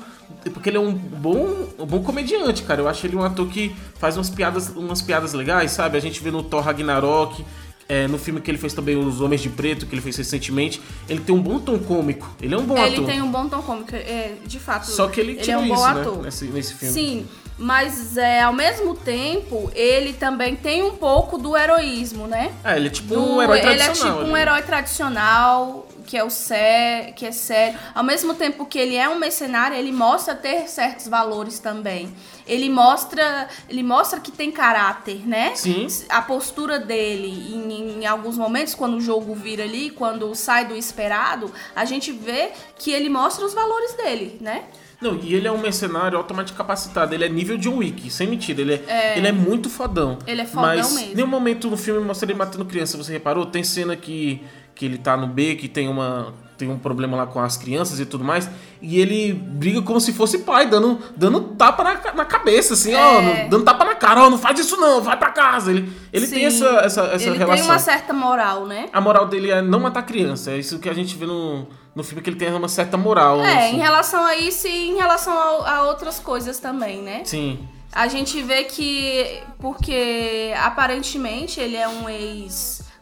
Porque 0.54 0.70
ele 0.70 0.78
é 0.78 0.80
um 0.80 0.92
bom, 0.94 1.66
um 1.78 1.84
bom 1.84 2.02
comediante, 2.02 2.62
cara. 2.62 2.80
Eu 2.80 2.88
acho 2.88 3.06
ele 3.06 3.14
um 3.16 3.22
ator 3.22 3.46
que 3.48 3.74
faz 3.98 4.16
umas 4.16 4.30
piadas, 4.30 4.70
umas 4.70 5.02
piadas 5.02 5.34
legais, 5.34 5.72
sabe? 5.72 5.98
A 5.98 6.00
gente 6.00 6.22
vê 6.22 6.30
no 6.30 6.42
Thor 6.42 6.62
Ragnarok. 6.62 7.44
É, 7.88 8.08
no 8.08 8.18
filme 8.18 8.40
que 8.40 8.50
ele 8.50 8.58
fez 8.58 8.72
também, 8.72 8.96
Os 8.96 9.20
Homens 9.20 9.42
de 9.42 9.48
Preto, 9.48 9.86
que 9.86 9.94
ele 9.94 10.02
fez 10.02 10.16
recentemente, 10.16 10.80
ele 11.08 11.20
tem 11.20 11.34
um 11.34 11.40
bom 11.40 11.58
tom 11.58 11.78
cômico. 11.78 12.34
Ele 12.40 12.54
é 12.54 12.58
um 12.58 12.64
bom 12.64 12.76
ele 12.76 12.96
ator. 12.96 13.06
tem 13.06 13.22
um 13.22 13.30
bom 13.30 13.48
tom 13.48 13.62
cômico, 13.62 13.94
é, 13.94 14.34
de 14.46 14.58
fato. 14.58 14.86
Só 14.86 15.08
que 15.08 15.20
ele 15.20 15.38
é 15.38 15.42
tirou 15.42 15.62
um 15.62 15.68
bom 15.68 15.74
isso, 15.74 15.84
ator. 15.84 16.16
né? 16.16 16.22
Nesse, 16.24 16.44
nesse 16.46 16.74
filme. 16.74 16.94
Sim, 16.94 17.26
mas 17.58 18.16
é, 18.16 18.42
ao 18.42 18.52
mesmo 18.52 18.94
tempo, 18.96 19.70
ele 19.74 20.12
também 20.12 20.56
tem 20.56 20.82
um 20.82 20.96
pouco 20.96 21.38
do 21.38 21.56
heroísmo, 21.56 22.26
né? 22.26 22.52
É, 22.64 22.76
ele 22.76 22.88
é 22.88 22.90
tipo 22.90 23.14
Do- 23.14 23.22
um 23.36 23.42
herói 23.42 23.58
ele 23.58 23.68
é 23.68 23.76
tradicional. 23.84 24.18
tipo 24.18 24.30
um 24.30 24.36
herói 24.36 24.62
tradicional, 24.62 25.88
que 26.06 26.16
é 26.18 26.24
o 26.24 26.28
sé, 26.30 27.12
que 27.16 27.24
é 27.24 27.32
sério. 27.32 27.78
Ao 27.94 28.02
mesmo 28.04 28.34
tempo 28.34 28.66
que 28.66 28.78
ele 28.78 28.96
é 28.96 29.08
um 29.08 29.18
mercenário, 29.18 29.76
ele 29.76 29.92
mostra 29.92 30.34
ter 30.34 30.68
certos 30.68 31.08
valores 31.08 31.58
também. 31.58 32.14
Ele 32.46 32.68
mostra, 32.68 33.48
ele 33.70 33.82
mostra 33.82 34.20
que 34.20 34.30
tem 34.30 34.50
caráter, 34.52 35.26
né? 35.26 35.52
Sim. 35.54 35.86
A 36.10 36.20
postura 36.20 36.78
dele 36.78 37.28
em, 37.54 38.00
em 38.02 38.06
alguns 38.06 38.36
momentos, 38.36 38.74
quando 38.74 38.96
o 38.96 39.00
jogo 39.00 39.34
vira 39.34 39.62
ali, 39.62 39.88
quando 39.90 40.34
sai 40.34 40.66
do 40.66 40.76
esperado, 40.76 41.50
a 41.74 41.84
gente 41.86 42.12
vê 42.12 42.50
que 42.76 42.90
ele 42.92 43.08
mostra 43.08 43.46
os 43.46 43.54
valores 43.54 43.94
dele, 43.94 44.36
né? 44.42 44.64
Não, 45.04 45.18
e 45.22 45.34
ele 45.34 45.46
é 45.46 45.52
um 45.52 45.58
mercenário 45.58 46.16
altamente 46.16 46.52
capacitado. 46.54 47.14
Ele 47.14 47.24
é 47.24 47.28
nível 47.28 47.56
John 47.58 47.76
Wick, 47.76 48.10
sem 48.10 48.26
mentira. 48.26 48.60
Ele 48.62 48.74
é, 48.88 49.18
Ele 49.18 49.28
é 49.28 49.32
muito 49.32 49.68
fodão. 49.68 50.18
Ele 50.26 50.40
é 50.40 50.46
fodão 50.46 50.62
Mas 50.62 50.92
mesmo. 50.94 51.14
nenhum 51.14 51.26
momento 51.28 51.68
no 51.68 51.76
filme 51.76 52.00
mostra 52.00 52.26
ele 52.30 52.38
matando 52.38 52.64
criança. 52.64 52.96
Você 52.96 53.12
reparou? 53.12 53.44
Tem 53.46 53.62
cena 53.62 53.94
que, 53.94 54.42
que 54.74 54.84
ele 54.86 54.96
tá 54.98 55.16
no 55.16 55.26
B, 55.26 55.56
que 55.56 55.68
tem, 55.68 55.88
uma, 55.88 56.32
tem 56.56 56.68
um 56.70 56.78
problema 56.78 57.16
lá 57.16 57.26
com 57.26 57.38
as 57.40 57.56
crianças 57.56 58.00
e 58.00 58.06
tudo 58.06 58.24
mais. 58.24 58.48
e 58.80 58.98
ele 59.00 59.32
briga 59.32 59.80
como 59.82 60.00
se 60.00 60.12
fosse 60.12 60.38
pai, 60.38 60.68
dando, 60.68 60.98
dando 61.16 61.40
tapa 61.56 61.82
na, 61.84 62.12
na 62.14 62.24
cabeça, 62.24 62.74
assim, 62.74 62.94
ó, 62.94 62.98
É. 63.20 63.44
no- 63.44 63.50
dando 63.50 63.64
tapa 63.64 63.84
na 63.84 63.94
cara, 63.94 64.24
ó, 64.24 64.30
não 64.30 64.38
faz 64.38 64.58
isso 64.58 64.76
não, 64.76 65.00
vai 65.02 65.16
pra 65.18 65.30
casa. 65.30 65.70
Ele, 65.70 65.90
ele 66.12 66.26
tem 66.26 66.44
essa, 66.46 66.66
essa, 66.84 67.02
essa 67.04 67.26
ele 67.28 67.38
relação. 67.38 67.64
tem 67.66 67.74
uma 67.74 67.78
certa 67.78 68.12
moral, 68.12 68.66
né? 68.66 68.88
A 68.92 69.00
moral 69.00 69.26
dele 69.26 69.50
é 69.50 69.60
não 69.62 69.80
matar 69.80 70.02
criança. 70.02 70.50
É 70.52 70.58
isso 70.58 70.78
que 70.78 70.88
a 70.88 70.92
gente 70.94 71.16
vê 71.16 71.24
no, 71.26 71.66
no 71.94 72.02
filme, 72.02 72.22
que 72.22 72.30
ele 72.30 72.36
tem 72.36 72.52
uma 72.52 72.68
certa 72.68 72.96
moral. 72.96 73.40
É, 73.40 73.66
assim. 73.66 73.76
em 73.76 73.78
relação 73.78 74.24
a 74.24 74.36
isso 74.36 74.66
e 74.66 74.90
em 74.90 74.96
relação 74.96 75.32
a, 75.32 75.76
a 75.76 75.82
outras 75.84 76.18
coisas 76.18 76.58
também, 76.58 77.02
né? 77.02 77.22
Sim. 77.24 77.68
A 77.92 78.08
gente 78.08 78.42
vê 78.42 78.64
que, 78.64 79.40
porque 79.58 80.52
aparentemente 80.60 81.60
ele 81.60 81.76
é 81.76 81.86
um 81.86 82.08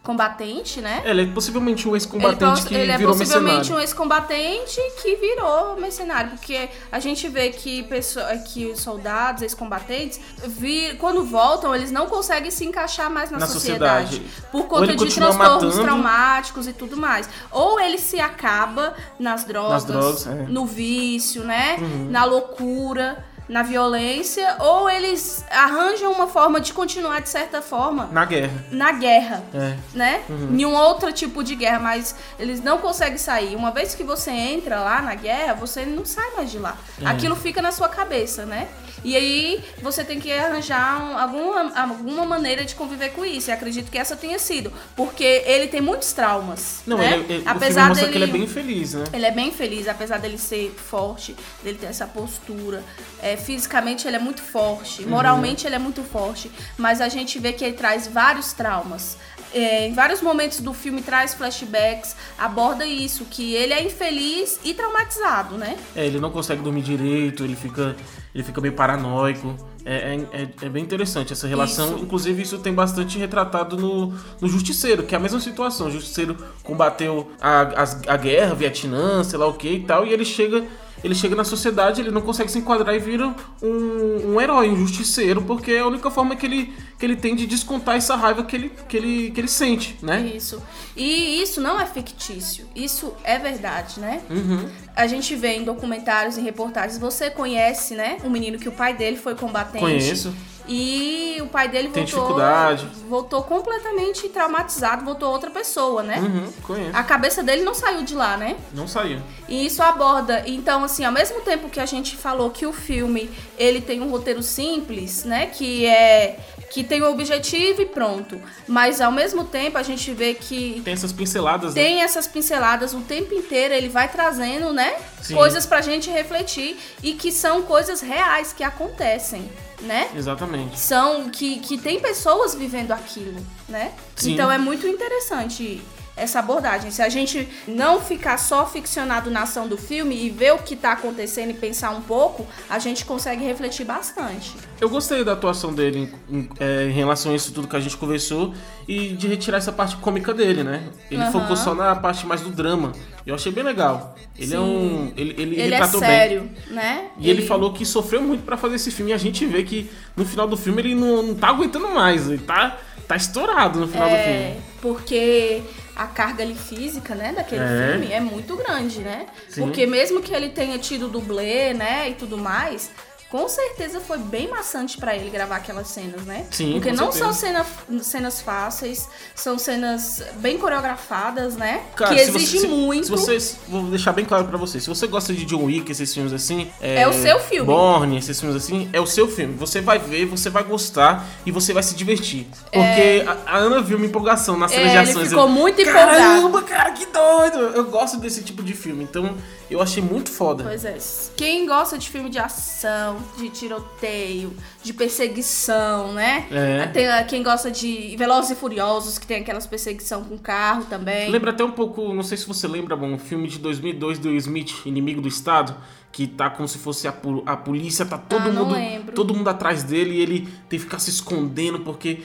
ex-combatente, 0.03 0.81
né? 0.81 1.01
Ele 1.05 1.23
é 1.23 1.27
possivelmente 1.27 1.87
um 1.89 1.93
Ele, 1.93 1.97
ex-combatente 1.99 2.63
que 2.67 2.75
ele 2.75 2.91
é 2.91 2.99
virou 2.99 3.13
possivelmente 3.15 3.55
mercenário. 3.71 3.77
um 3.77 3.81
ex-combatente 3.81 4.81
que 5.01 5.15
virou 5.17 5.77
mercenário, 5.81 6.31
porque 6.33 6.69
a 6.91 6.99
gente 6.99 7.29
vê 7.29 7.51
que, 7.51 7.85
pessoa, 7.85 8.27
que 8.39 8.67
os 8.67 8.81
soldados, 8.81 9.43
ex-combatentes, 9.43 10.21
vi- 10.45 10.97
quando 10.99 11.25
voltam, 11.25 11.73
eles 11.75 11.93
não 11.93 12.07
conseguem 12.07 12.51
se 12.51 12.65
encaixar 12.65 13.09
mais 13.11 13.31
na, 13.31 13.39
Na 13.39 13.47
sociedade, 13.47 14.17
sociedade. 14.17 14.33
por 14.51 14.65
conta 14.67 14.85
ele 14.87 14.97
de 14.97 15.15
transtornos 15.15 15.63
matando. 15.63 15.83
traumáticos 15.83 16.67
e 16.67 16.73
tudo 16.73 16.97
mais. 16.97 17.29
Ou 17.53 17.79
ele 17.79 17.99
se 17.99 18.19
acaba 18.21 18.95
nas 19.21 19.45
drogas, 19.45 19.85
drogas, 19.85 20.27
é. 20.27 20.31
Uhum. 20.31 20.47
no 20.49 20.67
vício, 20.67 21.45
né? 21.45 21.77
Na 22.11 22.25
loucura. 22.25 23.25
Na 23.53 23.63
violência, 23.63 24.57
ou 24.61 24.89
eles 24.89 25.45
arranjam 25.51 26.11
uma 26.11 26.27
forma 26.27 26.59
de 26.59 26.73
continuar 26.73 27.21
de 27.21 27.29
certa 27.29 27.61
forma 27.61 28.09
Na 28.11 28.25
guerra. 28.25 28.65
na 28.71 28.93
guerra 28.93 29.43
É. 29.53 29.77
né? 29.95 30.23
Em 30.29 30.65
um 30.65 30.75
outro 30.75 31.13
tipo 31.13 31.45
de 31.45 31.55
guerra, 31.55 31.79
mas 31.79 32.15
eles 32.39 32.63
não 32.63 32.79
conseguem 32.79 33.19
sair. 33.19 33.55
Uma 33.55 33.71
vez 33.71 33.95
que 33.95 34.03
você 34.03 34.31
entra 34.31 34.81
lá 34.81 35.03
na 35.03 35.15
guerra, 35.15 35.53
você 35.53 35.85
não 35.85 36.05
sai 36.05 36.31
mais 36.35 36.51
de 36.51 36.59
lá. 36.59 36.77
É. 37.01 37.07
Aquilo 37.07 37.37
fica 37.37 37.61
na 37.61 37.71
sua 37.71 37.91
cabeça, 37.91 38.47
né? 38.47 38.69
E 39.05 39.17
aí 39.17 39.63
você 39.81 40.05
tem 40.05 40.21
que 40.21 40.33
arranjar 40.33 41.03
um- 41.03 41.19
alguma, 41.19 41.81
alguma 41.81 42.25
maneira 42.25 42.65
de 42.65 42.75
conviver 42.75 43.11
com 43.11 43.25
isso. 43.25 43.51
E 43.51 43.53
acredito 43.53 43.91
que 43.91 43.99
essa 43.99 44.17
tenha 44.17 44.39
sido, 44.39 44.73
porque 44.97 45.43
ele 45.47 45.69
tem 45.69 45.81
muitos 45.81 46.13
traumas. 46.13 46.81
Não, 46.87 46.99
né? 46.99 47.07
ele, 47.07 47.15
ele, 47.15 47.23
o 47.23 47.27
filme 47.27 47.43
apesar 47.47 47.89
mostra 47.89 48.07
dele 48.07 48.19
que 48.19 48.25
ele 48.25 48.31
é 48.31 48.39
bem 48.39 48.47
feliz, 48.47 48.95
né? 48.95 49.05
ele 49.13 49.27
é 49.27 49.31
bem 49.31 49.51
feliz, 49.53 49.89
apesar 49.89 50.19
dele 50.19 50.39
ser 50.39 50.71
forte, 50.77 51.35
dele 51.63 51.79
ter 51.79 51.87
essa 51.87 52.07
postura. 52.07 52.85
É, 53.21 53.37
fisicamente 53.37 54.07
ele 54.07 54.17
é 54.17 54.21
muito 54.21 54.43
forte, 54.43 55.05
moralmente 55.07 55.67
ele 55.67 55.75
é 55.75 55.79
muito 55.79 56.03
forte, 56.03 56.51
mas 56.77 57.01
a 57.01 57.09
gente 57.09 57.39
vê 57.39 57.53
que 57.53 57.65
ele 57.65 57.75
traz 57.75 58.07
vários 58.07 58.53
traumas. 58.53 59.17
É, 59.55 59.87
em 59.89 59.93
vários 59.95 60.21
momentos 60.23 60.61
do 60.61 60.73
filme 60.73 61.03
traz 61.03 61.35
flashbacks, 61.35 62.17
aborda 62.39 62.87
isso, 62.87 63.25
que 63.31 63.55
ele 63.55 63.73
é 63.73 63.83
infeliz 63.85 64.59
e 64.65 64.73
traumatizado, 64.75 65.57
né? 65.57 65.77
É, 65.95 66.07
ele 66.07 66.19
não 66.21 66.31
consegue 66.31 66.63
dormir 66.63 66.83
direito, 66.83 67.45
ele 67.45 67.55
fica, 67.57 67.95
ele 68.35 68.43
fica 68.45 68.61
meio 68.61 68.75
paranoico. 68.75 69.55
É, 69.85 70.15
é, 70.33 70.43
é- 70.43 70.67
é 70.67 70.69
bem 70.69 70.83
interessante 70.85 71.33
essa 71.33 71.47
relação. 71.49 71.97
Isso. 71.97 72.05
Inclusive, 72.05 72.41
isso 72.43 72.59
tem 72.59 72.73
bastante 72.73 73.19
retratado 73.19 73.77
no, 73.77 74.15
no 74.41 74.49
Justiceiro, 74.49 75.03
que 75.03 75.15
é 75.15 75.19
a 75.19 75.21
mesma 75.21 75.41
situação. 75.41 75.89
O 75.89 75.91
Justiceiro 75.91 76.37
combateu 76.63 77.31
a, 77.41 77.83
as- 77.83 78.01
a 78.07 78.17
guerra, 78.17 78.55
Vietnã, 78.55 79.25
sei 79.25 79.39
lá 79.39 79.47
o 79.49 79.55
que 79.55 79.69
e 79.69 79.81
tal, 79.81 80.07
e 80.07 80.13
ele 80.13 80.25
chega. 80.25 80.65
Ele 81.03 81.15
chega 81.15 81.35
na 81.35 81.45
sociedade, 81.45 82.01
ele 82.01 82.11
não 82.11 82.21
consegue 82.21 82.51
se 82.51 82.59
enquadrar 82.59 82.95
e 82.95 82.99
vira 82.99 83.35
um, 83.61 84.35
um 84.35 84.41
herói, 84.41 84.71
um 84.71 84.77
justiceiro, 84.77 85.43
porque 85.43 85.73
é 85.73 85.81
a 85.81 85.87
única 85.87 86.11
forma 86.11 86.37
que 86.37 86.47
ele, 86.47 86.73
que 86.99 87.05
ele 87.05 87.17
tem 87.17 87.35
de 87.35 87.47
descontar 87.47 87.97
essa 87.97 88.15
raiva 88.15 88.45
que 88.45 88.55
ele, 88.55 88.73
que 88.89 88.97
ele, 88.97 89.31
que 89.31 89.41
ele 89.41 89.49
sente, 89.49 89.99
né? 90.01 90.21
Isso. 90.35 90.63
E 90.97 91.43
isso 91.43 91.61
não 91.61 91.81
é 91.81 91.87
fictício, 91.87 92.67
isso 92.75 93.13
é 93.25 93.39
verdade, 93.39 93.99
né? 93.99 94.23
Uhum. 94.31 94.69
A 94.95 95.07
gente 95.07 95.35
vê 95.35 95.57
em 95.57 95.65
documentários 95.65 96.37
e 96.37 96.41
reportagens, 96.41 96.99
você 96.99 97.31
conhece, 97.31 97.95
né? 97.95 98.19
Um 98.25 98.31
menino 98.31 98.59
que 98.59 98.69
o 98.69 98.73
pai 98.73 98.95
dele 98.95 99.17
foi 99.17 99.35
combatente. 99.35 99.85
Conheço. 99.85 100.33
E 100.69 101.39
o 101.43 101.47
pai 101.47 101.69
dele 101.69 101.89
Tem 101.89 102.05
voltou, 102.05 102.21
dificuldade. 102.21 102.89
voltou 103.09 103.43
completamente 103.43 104.29
traumatizado, 104.29 105.05
voltou 105.05 105.31
outra 105.31 105.51
pessoa, 105.51 106.03
né? 106.03 106.19
Uhum, 106.19 106.53
conheço. 106.63 106.97
A 106.97 107.03
cabeça 107.03 107.43
dele 107.43 107.63
não 107.63 107.75
saiu 107.75 108.03
de 108.03 108.15
lá, 108.15 108.37
né? 108.37 108.57
Não 108.73 108.87
saiu. 108.87 109.21
E 109.49 109.67
isso 109.67 109.83
aborda, 109.83 110.43
então 110.47 110.85
assim, 110.85 111.05
ao 111.05 111.13
mesmo 111.13 111.41
tempo 111.41 111.69
que 111.69 111.81
a 111.81 111.87
gente 111.87 112.17
falou 112.17 112.51
que 112.51 112.65
o 112.65 112.73
filme, 112.73 113.31
ele 113.59 113.81
tem 113.81 114.01
um 114.01 114.09
roteiro 114.09 114.43
simples, 114.43 115.25
né, 115.25 115.47
que 115.47 115.85
é 115.87 116.39
que 116.71 116.83
tem 116.83 117.03
o 117.03 117.11
objetivo 117.11 117.83
e 117.83 117.87
pronto, 117.87 118.41
mas 118.67 118.99
ao 119.03 119.13
mesmo 119.13 119.45
tempo 119.45 119.77
a 119.77 119.83
gente 119.83 120.11
vê 120.15 120.33
que 120.33 120.81
Tem 120.83 120.95
essas 120.95 121.13
pinceladas, 121.13 121.75
né? 121.75 121.83
tem 121.83 122.01
essas 122.03 122.27
pinceladas 122.27 122.95
o 122.95 123.01
tempo 123.01 123.35
inteiro, 123.35 123.75
ele 123.75 123.91
vai 123.91 124.09
trazendo, 124.09 124.73
né? 124.73 124.95
Sim. 125.21 125.35
Coisas 125.35 125.67
pra 125.67 125.83
gente 125.83 126.09
refletir 126.09 126.79
e 127.03 127.13
que 127.13 127.31
são 127.31 127.61
coisas 127.61 128.01
reais 128.01 128.55
que 128.55 128.65
acontecem, 128.65 129.51
né? 129.83 130.11
Exatamente. 130.15 130.79
São 130.79 131.29
que, 131.31 131.59
que 131.61 131.79
tem 131.79 132.01
pessoas 132.01 132.55
vivendo 132.55 132.93
aquilo, 132.93 133.41
né? 133.69 133.93
Sim. 134.17 134.33
Então 134.35 134.51
é 134.51 134.59
muito 134.59 134.87
interessante 134.87 135.83
essa 136.17 136.39
abordagem. 136.41 136.91
Se 136.91 137.01
a 137.03 137.09
gente 137.09 137.49
não 137.67 138.01
ficar 138.01 138.37
só 138.39 138.67
ficcionado 138.67 139.31
na 139.31 139.43
ação 139.43 139.67
do 139.67 139.77
filme 139.79 140.15
e 140.15 140.29
ver 140.31 140.53
o 140.53 140.59
que 140.59 140.77
tá 140.77 140.93
acontecendo 140.93 141.51
e 141.51 141.55
pensar 141.55 141.91
um 141.91 142.03
pouco, 142.03 142.47
a 142.69 142.79
gente 142.79 143.05
consegue 143.05 143.45
refletir 143.45 143.85
bastante. 143.87 144.53
Eu 144.81 144.89
gostei 144.91 145.25
da 145.25 145.33
atuação 145.33 145.73
dele 145.73 146.11
em, 146.29 146.37
em- 146.39 146.49
é, 146.61 146.85
em 146.85 146.93
relação 146.93 147.33
a 147.33 147.35
isso 147.35 147.53
tudo 147.53 147.67
que 147.67 147.77
a 147.77 147.81
gente 147.81 147.97
conversou 147.97 148.53
e 148.87 149.11
de 149.11 149.27
retirar 149.29 149.59
essa 149.59 149.73
parte 149.73 149.97
cômica 149.97 150.35
dele, 150.35 150.63
né? 150.63 150.83
Ele 151.11 151.23
Aham. 151.23 151.33
focou 151.33 151.57
só 151.57 151.75
na 151.75 151.95
parte 151.97 152.27
mais 152.27 152.41
do 152.41 152.51
drama. 152.51 152.93
Eu 153.25 153.35
achei 153.35 153.53
bem 153.53 153.63
legal. 153.65 154.17
Ele 154.37 154.53
é 154.53 154.57
Sim. 154.57 154.63
um. 154.63 155.13
Ele, 155.17 155.31
ele, 155.39 155.55
Ele 155.55 155.61
é 155.61 155.65
retratou 155.65 156.01
bem. 156.01 156.09
sério, 156.11 156.51
né? 156.69 157.05
E 157.19 157.31
ele 157.31 157.43
falou 157.43 157.73
que 157.73 157.87
sofreu 157.87 158.21
muito 158.21 158.43
pra 158.45 158.57
fazer 158.57 158.75
esse 158.77 158.91
filme. 158.91 159.13
E 159.13 159.15
a 159.15 159.19
gente 159.19 159.47
vê 159.47 159.63
que 159.63 159.89
no 160.17 160.25
final 160.25 160.47
do 160.49 160.57
filme 160.57 160.83
ele 160.83 160.95
não, 160.95 161.23
não 161.23 161.35
tá 161.35 161.49
aguentando 161.49 161.89
mais. 161.91 162.29
Ele 162.29 162.39
tá, 162.39 162.77
tá 163.07 163.15
estourado 163.17 163.79
no 163.79 163.87
final 163.87 164.09
do 164.09 164.15
É, 164.17 164.23
filme. 164.25 164.63
porque 164.81 165.63
a 166.03 166.07
carga 166.07 166.43
ali 166.43 166.55
física, 166.55 167.15
né, 167.15 167.33
daquele 167.35 167.63
É. 167.63 167.93
filme 167.93 168.13
é 168.13 168.21
muito 168.21 168.57
grande, 168.57 169.01
né? 169.01 169.27
Sim. 169.49 169.63
Porque 169.63 169.87
mesmo 169.87 170.21
que 170.21 170.35
ele 170.35 170.49
tenha 170.51 170.79
tido 170.79 171.09
dublê, 171.09 171.73
né, 171.75 172.09
e 172.11 172.15
tudo 172.15 172.37
mais, 172.37 172.91
com 173.33 173.49
certeza 173.49 173.99
foi 173.99 174.19
bem 174.19 174.47
maçante 174.51 174.99
pra 174.99 175.17
ele 175.17 175.31
gravar 175.31 175.57
aquelas 175.57 175.89
cenas, 175.89 176.21
né? 176.27 176.45
Sim, 176.51 176.73
Porque 176.75 176.93
não 176.93 177.11
certeza. 177.11 177.25
são 177.25 177.33
cena, 177.33 177.67
cenas 178.03 178.43
fáceis, 178.43 179.09
são 179.35 179.59
cenas 179.59 180.23
bem 180.37 180.59
coreografadas, 180.59 181.57
né? 181.57 181.81
Cara, 181.97 182.15
que 182.15 182.27
você- 182.27 182.37
exige 182.37 182.59
se- 182.61 182.67
muito. 182.69 183.07
Se 183.07 183.11
vocês, 183.11 183.57
vou 183.67 183.85
deixar 183.85 184.13
bem 184.13 184.27
claro 184.27 184.45
pra 184.45 184.59
vocês. 184.59 184.85
Se 184.85 184.89
você 184.91 185.07
gosta 185.07 185.33
de 185.33 185.47
John 185.47 185.65
Wick, 185.65 185.91
esses 185.91 186.13
filmes 186.13 186.31
assim. 186.35 186.71
É 186.79 187.09
o 187.09 187.13
seu 187.15 187.41
filme. 187.41 187.65
Borne, 187.67 188.19
esses 188.19 188.39
filmes 188.39 188.55
assim, 188.63 188.91
é 188.93 189.01
o 189.01 189.07
seu 189.07 189.27
filme. 189.27 189.55
Você 189.55 189.81
vai 189.81 189.99
ver, 189.99 190.27
você 190.27 190.51
vai 190.51 190.63
gostar 190.63 191.27
e 191.47 191.51
você 191.51 191.73
vai 191.73 191.83
se 191.83 191.95
divertir. 191.95 192.47
Porque 192.71 193.25
a, 193.27 193.53
a 193.55 193.57
Ana 193.57 193.81
viu 193.81 193.97
uma 193.97 194.05
empolgação 194.05 194.59
nas 194.59 194.71
cenas 194.73 194.89
É, 194.89 194.91
de 194.91 194.99
ele 194.99 195.11
ações. 195.11 195.29
ficou 195.31 195.45
Eu, 195.45 195.49
muito 195.49 195.81
empolgado. 195.81 196.11
Caramba, 196.19 196.63
cara, 196.63 196.91
que 196.93 197.07
doido! 197.07 197.59
Eu 197.75 197.85
gosto 197.85 198.19
desse 198.19 198.43
tipo 198.43 198.63
de 198.63 198.75
filme. 198.75 199.05
Então, 199.05 199.35
eu 199.71 199.81
achei 199.81 200.03
muito 200.03 200.31
foda. 200.31 200.65
Pois 200.65 200.85
é. 200.85 200.99
Quem 201.35 201.67
gosta 201.67 201.97
de 201.97 202.11
filme 202.11 202.29
de 202.29 202.39
ação, 202.39 203.22
de 203.37 203.49
tiroteio, 203.51 204.53
de 204.83 204.93
perseguição, 204.93 206.13
né? 206.13 206.47
É. 206.51 206.87
Tem 206.89 207.07
quem 207.27 207.43
gosta 207.43 207.71
de 207.71 208.15
Velozes 208.17 208.51
e 208.51 208.55
Furiosos, 208.55 209.19
que 209.19 209.27
tem 209.27 209.39
aquelas 209.39 209.67
perseguição 209.67 210.25
com 210.25 210.37
carro 210.39 210.85
também. 210.85 211.31
Lembra 211.31 211.51
até 211.51 211.65
um 211.65 211.71
pouco, 211.71 212.13
não 212.13 212.23
sei 212.23 212.37
se 212.37 212.47
você 212.47 212.67
lembra, 212.67 212.97
bom, 212.97 213.13
um 213.13 213.19
filme 213.19 213.49
de 213.49 213.59
2002 213.59 214.19
do 214.19 214.29
Will 214.29 214.39
Smith, 214.39 214.87
Inimigo 214.87 215.21
do 215.21 215.29
Estado, 215.29 215.75
que 216.11 216.27
tá 216.27 216.51
como 216.51 216.69
se 216.69 216.79
fosse 216.79 217.09
a, 217.09 217.15
a 217.47 217.57
polícia, 217.57 218.05
tá 218.05 218.19
todo 218.19 218.49
Ah, 218.49 218.53
mundo 218.53 219.13
todo 219.15 219.35
mundo 219.35 219.49
atrás 219.49 219.83
dele 219.83 220.17
e 220.17 220.21
ele 220.21 220.41
tem 220.69 220.79
que 220.79 220.85
ficar 220.85 220.99
se 220.99 221.11
escondendo 221.11 221.81
porque 221.81 222.23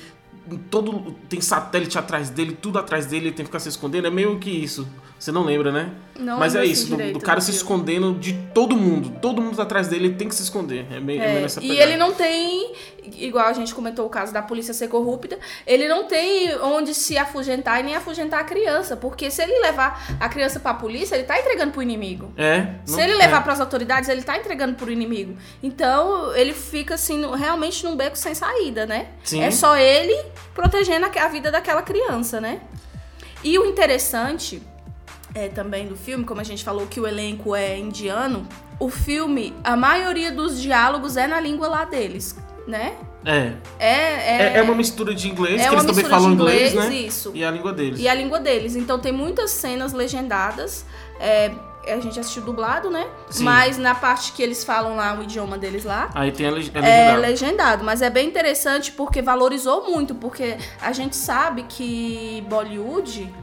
todo 0.69 1.11
tem 1.27 1.41
satélite 1.41 1.97
atrás 1.97 2.29
dele, 2.29 2.57
tudo 2.59 2.79
atrás 2.79 3.05
dele, 3.05 3.27
ele 3.27 3.35
tem 3.35 3.45
que 3.45 3.49
ficar 3.49 3.59
se 3.59 3.69
escondendo, 3.69 4.07
é 4.07 4.11
meio 4.11 4.37
que 4.39 4.49
isso. 4.49 4.87
Você 5.19 5.31
não 5.31 5.43
lembra, 5.43 5.71
né? 5.71 5.89
Não 6.19 6.37
Mas 6.37 6.53
é 6.53 6.59
lembro 6.59 6.71
isso, 6.73 6.93
assim 6.95 7.07
do, 7.13 7.13
do 7.13 7.19
cara 7.19 7.41
se 7.41 7.49
escondendo 7.51 8.13
de 8.19 8.33
todo 8.53 8.75
mundo. 8.77 9.19
Todo 9.19 9.41
mundo 9.41 9.57
tá 9.57 9.63
atrás 9.63 9.87
dele, 9.87 10.05
ele 10.07 10.15
tem 10.15 10.27
que 10.29 10.35
se 10.35 10.43
esconder. 10.43 10.85
É 10.91 10.99
meio, 10.99 11.21
é 11.21 11.37
É, 11.37 11.41
nessa 11.41 11.59
e 11.59 11.67
pegada. 11.69 11.81
ele 11.89 11.97
não 11.97 12.13
tem, 12.13 12.71
igual 13.17 13.47
a 13.47 13.53
gente 13.53 13.73
comentou 13.73 14.05
o 14.05 14.09
caso 14.09 14.31
da 14.31 14.41
polícia 14.43 14.73
ser 14.75 14.87
corrupta, 14.89 15.37
ele 15.65 15.87
não 15.87 16.05
tem 16.05 16.55
onde 16.59 16.93
se 16.93 17.17
afugentar 17.17 17.79
e 17.79 17.83
nem 17.83 17.95
afugentar 17.95 18.41
a 18.41 18.43
criança, 18.43 18.95
porque 18.95 19.31
se 19.31 19.41
ele 19.41 19.59
levar 19.59 20.17
a 20.19 20.29
criança 20.29 20.59
pra 20.59 20.73
polícia, 20.75 21.15
ele 21.15 21.23
tá 21.23 21.39
entregando 21.39 21.71
pro 21.71 21.81
inimigo. 21.81 22.31
É. 22.37 22.75
Se 22.85 22.93
não- 22.97 22.99
ele 23.03 23.15
levar 23.15 23.37
é. 23.39 23.43
pras 23.43 23.59
autoridades, 23.59 24.09
ele 24.09 24.21
tá 24.21 24.37
entregando 24.37 24.75
pro 24.75 24.91
inimigo. 24.91 25.35
Então, 25.63 26.35
ele 26.35 26.53
fica 26.53 26.93
assim, 26.93 27.23
realmente 27.35 27.83
num 27.83 27.95
beco 27.95 28.15
sem 28.17 28.35
saída, 28.35 28.85
né? 28.85 29.07
Sim. 29.23 29.41
É 29.41 29.49
só 29.49 29.75
ele 29.77 30.15
protegendo 30.53 31.05
a 31.07 31.27
vida 31.27 31.49
daquela 31.51 31.81
criança, 31.81 32.39
né? 32.39 32.61
E 33.43 33.57
o 33.59 33.65
interessante 33.65 34.61
é, 35.35 35.47
também 35.47 35.87
do 35.87 35.95
filme, 35.95 36.23
como 36.25 36.41
a 36.41 36.43
gente 36.43 36.63
falou 36.63 36.85
que 36.87 36.99
o 36.99 37.07
elenco 37.07 37.55
é 37.55 37.77
indiano, 37.77 38.47
o 38.79 38.89
filme, 38.89 39.53
a 39.63 39.75
maioria 39.75 40.31
dos 40.31 40.61
diálogos 40.61 41.17
é 41.17 41.27
na 41.27 41.39
língua 41.39 41.67
lá 41.67 41.85
deles, 41.85 42.35
né? 42.67 42.93
É. 43.25 43.53
É, 43.79 43.87
É, 43.87 44.53
é, 44.53 44.57
é 44.57 44.61
uma 44.61 44.75
mistura 44.75 45.13
de 45.13 45.27
inglês, 45.29 45.61
é 45.61 45.67
que 45.67 45.73
eles 45.73 45.85
também 45.85 46.05
falam 46.05 46.31
inglês, 46.31 46.71
inglês, 46.73 46.89
né? 46.89 46.95
isso. 46.95 47.31
E 47.33 47.43
a 47.43 47.51
língua 47.51 47.73
deles. 47.73 47.99
e 47.99 48.07
a 48.07 48.13
língua 48.13 48.39
deles. 48.39 48.75
Então 48.75 48.99
tem 48.99 49.11
muitas 49.11 49.51
cenas 49.51 49.91
legendadas. 49.93 50.85
é, 51.19 51.51
a 51.87 51.99
gente 52.01 52.19
assistiu 52.19 52.41
dublado, 52.43 52.89
né? 52.89 53.07
Sim. 53.29 53.45
Mas 53.45 53.77
na 53.77 53.95
parte 53.95 54.33
que 54.33 54.43
eles 54.43 54.61
falam 54.61 54.97
lá 54.97 55.17
o 55.17 55.23
idioma 55.23 55.57
deles 55.57 55.85
lá, 55.85 56.09
Aí 56.13 56.31
tem 56.33 56.45
a, 56.45 56.51
leg- 56.51 56.69
a 56.75 56.79
é 56.79 56.81
legendada. 56.81 57.19
legendado, 57.21 57.83
mas 57.85 58.01
é 58.01 58.09
bem 58.09 58.27
interessante 58.27 58.91
porque 58.91 59.21
valorizou 59.21 59.89
muito, 59.89 60.13
porque 60.13 60.57
a 60.81 60.91
gente 60.91 61.15
sabe 61.15 61.63
que 61.63 62.43
Bollywood 62.49 63.33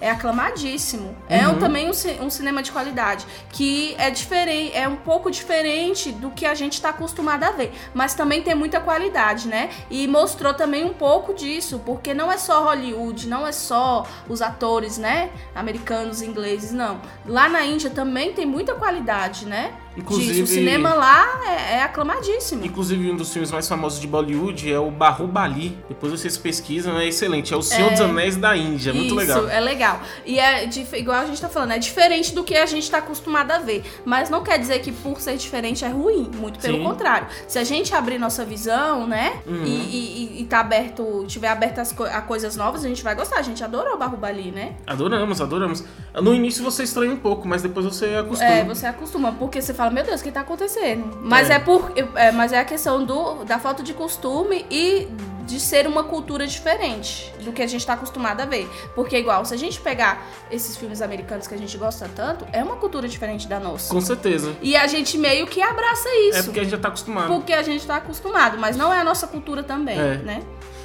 é 0.00 0.10
aclamadíssimo. 0.10 1.16
É 1.28 1.46
um- 1.46 1.52
Uhum. 1.52 1.58
também 1.58 1.88
um, 1.90 2.24
um 2.24 2.30
cinema 2.30 2.62
de 2.62 2.70
qualidade, 2.72 3.26
que 3.50 3.94
é 3.98 4.10
diferente, 4.10 4.76
é 4.76 4.86
um 4.88 4.96
pouco 4.96 5.30
diferente 5.30 6.12
do 6.12 6.30
que 6.30 6.46
a 6.46 6.54
gente 6.54 6.74
está 6.74 6.90
acostumado 6.90 7.44
a 7.44 7.50
ver, 7.50 7.72
mas 7.94 8.14
também 8.14 8.42
tem 8.42 8.54
muita 8.54 8.80
qualidade, 8.80 9.48
né? 9.48 9.70
E 9.90 10.06
mostrou 10.06 10.54
também 10.54 10.84
um 10.84 10.92
pouco 10.92 11.34
disso, 11.34 11.80
porque 11.84 12.14
não 12.14 12.30
é 12.30 12.38
só 12.38 12.64
Hollywood, 12.64 13.26
não 13.28 13.46
é 13.46 13.52
só 13.52 14.06
os 14.28 14.40
atores, 14.42 14.98
né? 14.98 15.30
Americanos, 15.54 16.22
ingleses, 16.22 16.72
não. 16.72 17.00
Lá 17.26 17.48
na 17.48 17.64
Índia 17.64 17.90
também 17.90 18.32
tem 18.32 18.46
muita 18.46 18.74
qualidade, 18.74 19.46
né? 19.46 19.72
Inclusive- 19.96 20.28
Disso. 20.42 20.44
O 20.44 20.46
cinema 20.46 20.94
lá 20.94 21.26
é, 21.44 21.74
é 21.78 21.82
aclamadíssimo. 21.82 22.64
Inclusive, 22.64 23.10
um 23.10 23.16
dos 23.16 23.32
filmes 23.32 23.50
mais 23.50 23.68
famosos 23.68 23.98
de 24.00 24.06
Bollywood 24.06 24.72
é 24.72 24.78
o 24.78 24.92
Bahubali. 24.92 25.76
Depois 25.88 26.12
vocês 26.12 26.36
pesquisam, 26.38 26.96
é 26.96 27.06
excelente. 27.08 27.52
É 27.52 27.56
o 27.56 27.62
Senhor 27.62 27.90
dos 27.90 28.00
Anéis 28.00 28.36
da 28.36 28.56
Índia. 28.56 28.92
Muito 28.92 29.06
Isso, 29.08 29.14
legal. 29.16 29.48
é 29.48 29.58
legal. 29.58 29.87
E 30.24 30.38
é 30.38 30.68
igual 30.94 31.18
a 31.20 31.26
gente 31.26 31.40
tá 31.40 31.48
falando, 31.48 31.72
é 31.72 31.78
diferente 31.78 32.34
do 32.34 32.42
que 32.44 32.56
a 32.56 32.66
gente 32.66 32.90
tá 32.90 32.98
acostumado 32.98 33.50
a 33.52 33.58
ver. 33.58 33.82
Mas 34.04 34.28
não 34.30 34.42
quer 34.42 34.58
dizer 34.58 34.78
que 34.80 34.92
por 34.92 35.20
ser 35.20 35.36
diferente 35.36 35.84
é 35.84 35.88
ruim. 35.88 36.30
Muito 36.34 36.58
pelo 36.58 36.78
Sim. 36.78 36.84
contrário. 36.84 37.26
Se 37.46 37.58
a 37.58 37.64
gente 37.64 37.94
abrir 37.94 38.18
nossa 38.18 38.44
visão, 38.44 39.06
né? 39.06 39.40
Uhum. 39.46 39.64
E, 39.64 39.68
e, 39.68 40.42
e- 40.42 40.44
tá 40.46 40.60
aberto, 40.60 41.24
tiver 41.26 41.48
aberto 41.48 41.78
as 41.78 41.92
co- 41.92 42.04
a 42.04 42.20
coisas 42.22 42.56
novas, 42.56 42.84
a 42.84 42.88
gente 42.88 43.02
vai 43.02 43.14
gostar. 43.14 43.38
A 43.38 43.42
gente 43.42 43.62
adorou 43.62 43.94
o 43.94 43.98
Bahubali, 43.98 44.50
né? 44.50 44.74
Adoramos, 44.86 45.40
adoramos. 45.40 45.84
No 46.14 46.34
início 46.34 46.62
você 46.64 46.82
estranha 46.82 47.12
um 47.12 47.16
pouco, 47.16 47.46
mas 47.46 47.62
depois 47.62 47.84
você 47.84 48.14
acostuma. 48.14 48.50
É, 48.50 48.64
você 48.64 48.86
acostuma, 48.86 49.32
porque 49.32 49.60
você 49.60 49.74
fala, 49.74 49.90
meu 49.90 50.04
Deus, 50.04 50.20
o 50.20 50.24
que 50.24 50.32
tá 50.32 50.40
acontecendo? 50.40 51.18
Mas 51.22 51.50
É. 51.50 51.54
é, 51.54 51.58
por, 51.58 51.92
é, 52.14 52.32
mas 52.32 52.52
é 52.52 52.58
a 52.60 52.64
questão 52.64 53.04
do, 53.04 53.44
da 53.44 53.58
falta 53.58 53.82
de 53.82 53.92
costume 53.94 54.64
e 54.70 55.06
de 55.48 55.58
ser 55.58 55.86
uma 55.86 56.04
cultura 56.04 56.46
diferente 56.46 57.32
do 57.42 57.52
que 57.52 57.62
a 57.62 57.66
gente 57.66 57.84
tá 57.84 57.94
acostumado 57.94 58.40
a 58.42 58.44
ver. 58.44 58.68
Porque, 58.94 59.16
igual, 59.16 59.44
se 59.46 59.54
a 59.54 59.56
gente 59.56 59.80
pegar 59.80 60.28
esses 60.50 60.76
filmes 60.76 61.00
americanos 61.00 61.46
que 61.46 61.54
a 61.54 61.58
gente 61.58 61.76
gosta 61.78 62.08
tanto, 62.14 62.46
é 62.52 62.62
uma 62.62 62.76
cultura 62.76 63.08
diferente 63.08 63.48
da 63.48 63.58
nossa. 63.58 63.92
Com 63.92 64.00
certeza. 64.00 64.54
E 64.60 64.76
a 64.76 64.86
gente 64.86 65.16
meio 65.16 65.46
que 65.46 65.62
abraça 65.62 66.08
isso. 66.28 66.38
É 66.38 66.42
porque 66.42 66.60
a 66.60 66.62
gente 66.62 66.72
já 66.72 66.78
tá 66.78 66.88
acostumado. 66.88 67.28
porque 67.28 67.52
a 67.54 67.62
gente 67.62 67.86
tá 67.86 67.96
acostumado, 67.96 68.58
mas 68.58 68.76
não 68.76 68.92
é 68.92 69.00
a 69.00 69.04
nossa 69.04 69.26
cultura 69.26 69.62
também, 69.62 69.98
É. 69.98 70.16
né? 70.18 70.42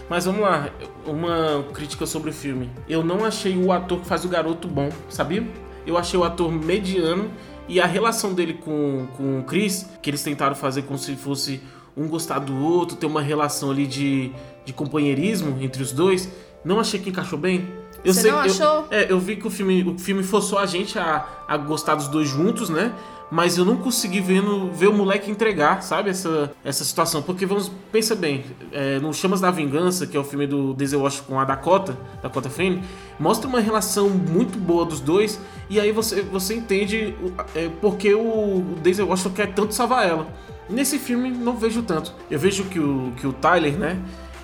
Mas 0.10 0.26
vamos 0.26 0.42
lá, 0.42 0.70
uma 1.06 1.66
crítica 1.74 2.06
sobre 2.06 2.30
o 2.30 2.34
filme. 2.34 2.70
Eu 2.88 3.04
não 3.04 3.26
achei 3.26 3.58
o 3.58 3.72
ator 3.72 4.00
que 4.00 4.06
faz 4.08 4.24
o 4.24 4.30
garoto 4.30 4.68
bom, 4.68 4.90
sabia? 5.10 5.46
Eu 5.86 5.98
achei 5.98 6.18
o 6.18 6.24
ator 6.24 6.50
mediano 6.52 7.30
e 7.68 7.82
a 7.82 7.86
relação 7.86 8.34
dele 8.34 8.54
com, 8.54 9.08
com 9.18 9.40
o 9.40 9.44
Chris, 9.44 9.86
que 10.02 10.10
eles 10.10 10.24
tentaram 10.24 10.56
fazer 10.56 10.84
como 10.84 10.98
se 10.98 11.16
fosse 11.16 11.62
um 11.96 12.08
gostar 12.08 12.40
do 12.40 12.58
outro, 12.66 12.98
ter 12.98 13.06
uma 13.06 13.22
relação 13.22 13.70
ali 13.72 13.86
de, 13.86 14.32
de 14.66 14.74
companheirismo 14.74 15.58
entre 15.62 15.82
os 15.82 15.92
dois, 15.92 16.30
não 16.64 16.80
achei 16.80 17.00
que 17.00 17.10
encaixou 17.10 17.38
bem. 17.40 17.68
Eu 18.04 18.14
Você 18.14 18.30
não 18.32 18.38
eu- 18.40 18.44
achou? 18.52 18.88
é, 18.92 19.12
eu 19.12 19.20
vi 19.20 19.36
que 19.38 19.48
o 19.48 19.50
filme, 19.50 19.84
o 19.84 19.98
filme 19.98 20.24
forçou 20.24 20.60
a 20.60 20.66
gente 20.66 21.00
a, 21.00 21.26
a 21.48 21.56
gostar 21.58 21.96
dos 21.96 22.08
dois 22.08 22.28
juntos, 22.28 22.70
né? 22.70 22.94
Mas 23.32 23.58
eu 23.58 23.66
não 23.66 23.78
consegui 23.78 24.20
ver, 24.20 24.42
o 24.42 24.94
moleque 24.94 25.32
entregar, 25.32 25.82
sabe, 25.82 26.12
essa, 26.12 26.52
essa 26.64 26.84
situação. 26.84 27.22
Porque 27.24 27.48
vamos, 27.48 27.72
pensa 27.92 28.14
bem, 28.14 28.44
é, 28.72 29.00
no 29.00 29.12
Chamas 29.12 29.42
da 29.42 29.50
Vingança, 29.50 30.06
que 30.06 30.16
é 30.16 30.20
o 30.20 30.24
filme 30.24 30.46
do 30.46 30.74
Denzel 30.76 31.00
Washington 31.02 31.26
com 31.28 31.40
a 31.40 31.44
Dakota, 31.46 31.98
Dakota 32.22 32.48
Fanning, 32.50 32.84
mostra 33.20 33.48
uma 33.48 33.60
relação 33.60 34.08
muito 34.10 34.60
boa 34.60 34.86
dos 34.86 35.00
dois. 35.00 35.40
E 35.68 35.80
aí 35.80 35.92
você, 35.92 36.22
você 36.22 36.54
entende 36.56 37.16
é, 37.56 37.70
porque 37.82 38.14
o 38.14 38.64
Denzel 38.84 39.08
Washington 39.08 39.34
quer 39.36 39.54
tanto 39.54 39.74
salvar 39.74 40.08
ela. 40.08 40.28
Nesse 40.70 41.00
filme 41.00 41.32
não 41.32 41.58
vejo 41.58 41.82
tanto. 41.82 42.14
Eu 42.30 42.38
vejo 42.38 42.66
que 42.66 42.80
o, 42.80 43.14
que 43.18 43.26
o 43.26 43.34
Tyler, 43.34 43.74
né, 43.80 43.98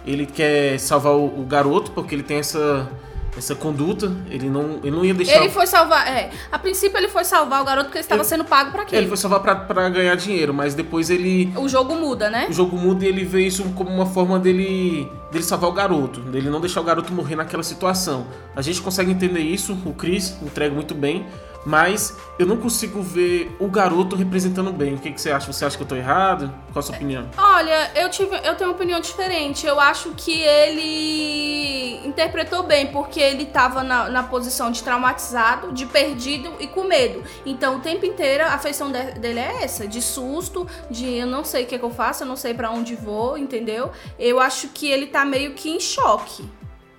ele 0.06 0.26
quer 0.26 0.80
salvar 0.80 1.14
o, 1.14 1.26
o 1.42 1.46
garoto 1.46 1.92
porque 1.92 2.16
ele 2.16 2.24
tem 2.24 2.38
essa, 2.38 2.90
essa 3.38 3.54
conduta. 3.56 4.12
Ele 4.30 4.50
não, 4.50 4.80
ele 4.84 4.92
não 4.92 5.06
ia 5.06 5.14
deixar. 5.14 5.38
Ele 5.38 5.50
foi 5.50 5.68
salvar. 5.68 6.08
É, 6.08 6.30
a 6.52 6.58
princípio 6.60 6.98
ele 6.98 7.08
foi 7.10 7.24
salvar 7.24 7.62
o 7.62 7.66
garoto 7.66 7.86
porque 7.86 7.98
ele 8.00 8.04
estava 8.06 8.24
sendo 8.24 8.44
pago 8.46 8.72
pra 8.72 8.82
É, 8.82 8.84
aquilo. 8.84 9.02
ele 9.02 9.08
foi 9.08 9.18
salvar 9.18 9.40
pra, 9.42 9.56
pra 9.56 9.90
ganhar 9.90 10.16
dinheiro, 10.16 10.54
mas 10.54 10.74
depois 10.74 11.10
ele. 11.10 11.52
O 11.58 11.68
jogo 11.68 11.96
muda, 11.96 12.30
né? 12.30 12.48
O 12.50 12.54
jogo 12.54 12.76
muda 12.78 13.06
e 13.06 13.08
ele 13.08 13.24
vê 13.24 13.46
isso 13.46 13.64
como 13.76 13.90
uma 13.90 14.06
forma 14.06 14.40
dele, 14.40 15.10
dele 15.32 15.44
salvar 15.44 15.70
o 15.70 15.74
garoto, 15.74 16.20
dele 16.22 16.50
não 16.50 16.60
deixar 16.62 16.82
o 16.82 16.84
garoto 16.84 17.14
morrer 17.14 17.36
naquela 17.36 17.64
situação. 17.64 18.26
A 18.56 18.62
gente 18.62 18.82
consegue 18.82 19.12
entender 19.12 19.42
isso, 19.42 19.78
o 19.86 19.94
Chris 19.94 20.36
entrega 20.42 20.74
muito 20.74 20.96
bem, 20.96 21.26
mas 21.66 22.16
eu 22.38 22.46
não 22.46 22.58
consigo 22.58 23.02
ver 23.02 23.56
o 23.60 23.68
garoto 23.68 24.16
representando 24.16 24.72
bem. 24.72 24.94
O 24.96 24.98
que, 25.00 25.12
que 25.12 25.20
você 25.22 25.32
acha? 25.32 25.52
Você 25.52 25.66
acha 25.66 25.76
que 25.78 25.84
eu 25.84 25.88
tô 25.88 25.96
errado? 25.96 26.54
Qual 26.72 26.80
a 26.80 26.82
sua 26.84 26.96
opinião? 26.96 27.30
Olha, 27.38 27.92
eu, 27.96 28.10
tive, 28.10 28.36
eu 28.44 28.56
tenho 28.56 28.70
uma 28.70 28.76
opinião 28.76 29.00
diferente. 29.00 29.66
Eu 29.68 29.80
acho 29.80 30.12
que 30.16 30.42
ele 30.42 32.08
interpretou 32.08 32.64
bem, 32.64 32.88
porque 32.88 33.20
ele 33.20 33.46
tava 33.46 33.84
na, 33.84 34.10
na 34.10 34.24
posição 34.24 34.72
de 34.72 34.82
traumatizado, 34.84 35.72
de 35.74 35.86
perdido 35.86 36.52
e 36.60 36.68
com 36.68 36.84
medo. 36.84 37.24
Então, 37.46 37.78
o 37.78 37.80
tempo 37.80 38.06
inteiro, 38.06 38.44
a 38.44 38.54
afeição 38.54 38.92
de- 38.92 39.12
dele 39.20 39.40
é 39.40 39.64
essa, 39.64 39.88
de 39.88 40.02
susto, 40.02 40.68
de 40.90 41.06
eu 41.18 41.28
não 41.28 41.44
sei 41.44 41.64
o 41.64 41.68
que, 41.68 41.78
que 41.78 41.86
eu 41.86 41.92
faço, 41.92 42.24
eu 42.24 42.28
não 42.28 42.36
sei 42.36 42.54
pra 42.54 42.72
onde 42.72 42.96
vou, 42.96 43.38
entendeu? 43.38 43.92
Eu 44.18 44.40
acho 44.40 44.70
que 44.70 44.90
ele 44.90 45.08
tá 45.08 45.26
meio 45.26 45.52
que 45.54 45.70
em 45.70 45.80
choque. 45.80 46.44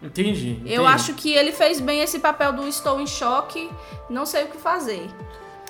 Entendi. 0.03 0.61
Eu 0.65 0.83
entendi. 0.83 0.87
acho 0.95 1.15
que 1.15 1.33
ele 1.33 1.53
fez 1.53 1.81
bem 1.81 2.01
esse 2.01 2.19
papel 2.19 2.53
do 2.53 2.67
estou 2.67 3.01
em 3.01 3.07
choque, 3.07 3.71
não 4.09 4.25
sei 4.25 4.45
o 4.45 4.49
que 4.49 4.59
fazer. 4.59 5.09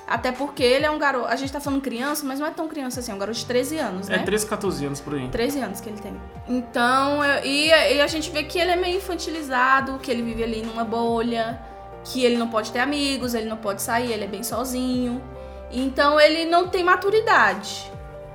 Até 0.07 0.33
porque 0.33 0.62
ele 0.62 0.85
é 0.85 0.90
um 0.90 0.99
garoto. 0.99 1.27
A 1.27 1.37
gente 1.37 1.53
tá 1.53 1.61
falando 1.61 1.81
criança, 1.81 2.25
mas 2.27 2.40
não 2.40 2.47
é 2.47 2.51
tão 2.51 2.66
criança 2.66 2.99
assim, 2.99 3.12
é 3.12 3.14
um 3.14 3.19
garoto 3.19 3.38
de 3.38 3.47
13 3.47 3.79
anos, 3.79 4.09
né? 4.09 4.16
É 4.16 4.19
13, 4.19 4.45
14 4.47 4.85
anos 4.87 5.01
por 5.01 5.14
aí. 5.14 5.29
13 5.29 5.61
anos 5.61 5.81
que 5.81 5.88
ele 5.88 6.01
tem. 6.01 6.21
Então, 6.49 7.25
eu- 7.25 7.45
e, 7.45 7.69
e 7.69 8.01
a 8.01 8.07
gente 8.09 8.29
vê 8.31 8.43
que 8.43 8.59
ele 8.59 8.73
é 8.73 8.77
meio 8.77 8.97
infantilizado, 8.97 9.99
que 10.01 10.11
ele 10.11 10.23
vive 10.23 10.43
ali 10.43 10.62
numa 10.62 10.83
bolha, 10.85 11.61
que 12.05 12.25
ele 12.25 12.37
não 12.37 12.49
pode 12.49 12.73
ter 12.73 12.81
amigos, 12.81 13.35
ele 13.35 13.49
não 13.49 13.57
pode 13.57 13.83
sair, 13.83 14.11
ele 14.12 14.25
é 14.25 14.27
bem 14.27 14.43
sozinho. 14.43 15.23
Então, 15.71 16.19
ele 16.19 16.45
não 16.45 16.66
tem 16.66 16.83
maturidade 16.83 17.88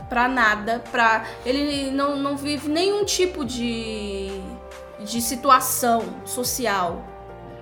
pra 0.08 0.30
nada, 0.30 0.82
pra 0.92 1.26
ele 1.46 1.92
não, 1.92 2.16
não 2.16 2.38
vive 2.38 2.70
nenhum 2.70 3.04
tipo 3.04 3.44
de 3.44 4.25
de 5.06 5.22
situação 5.22 6.04
social. 6.26 7.06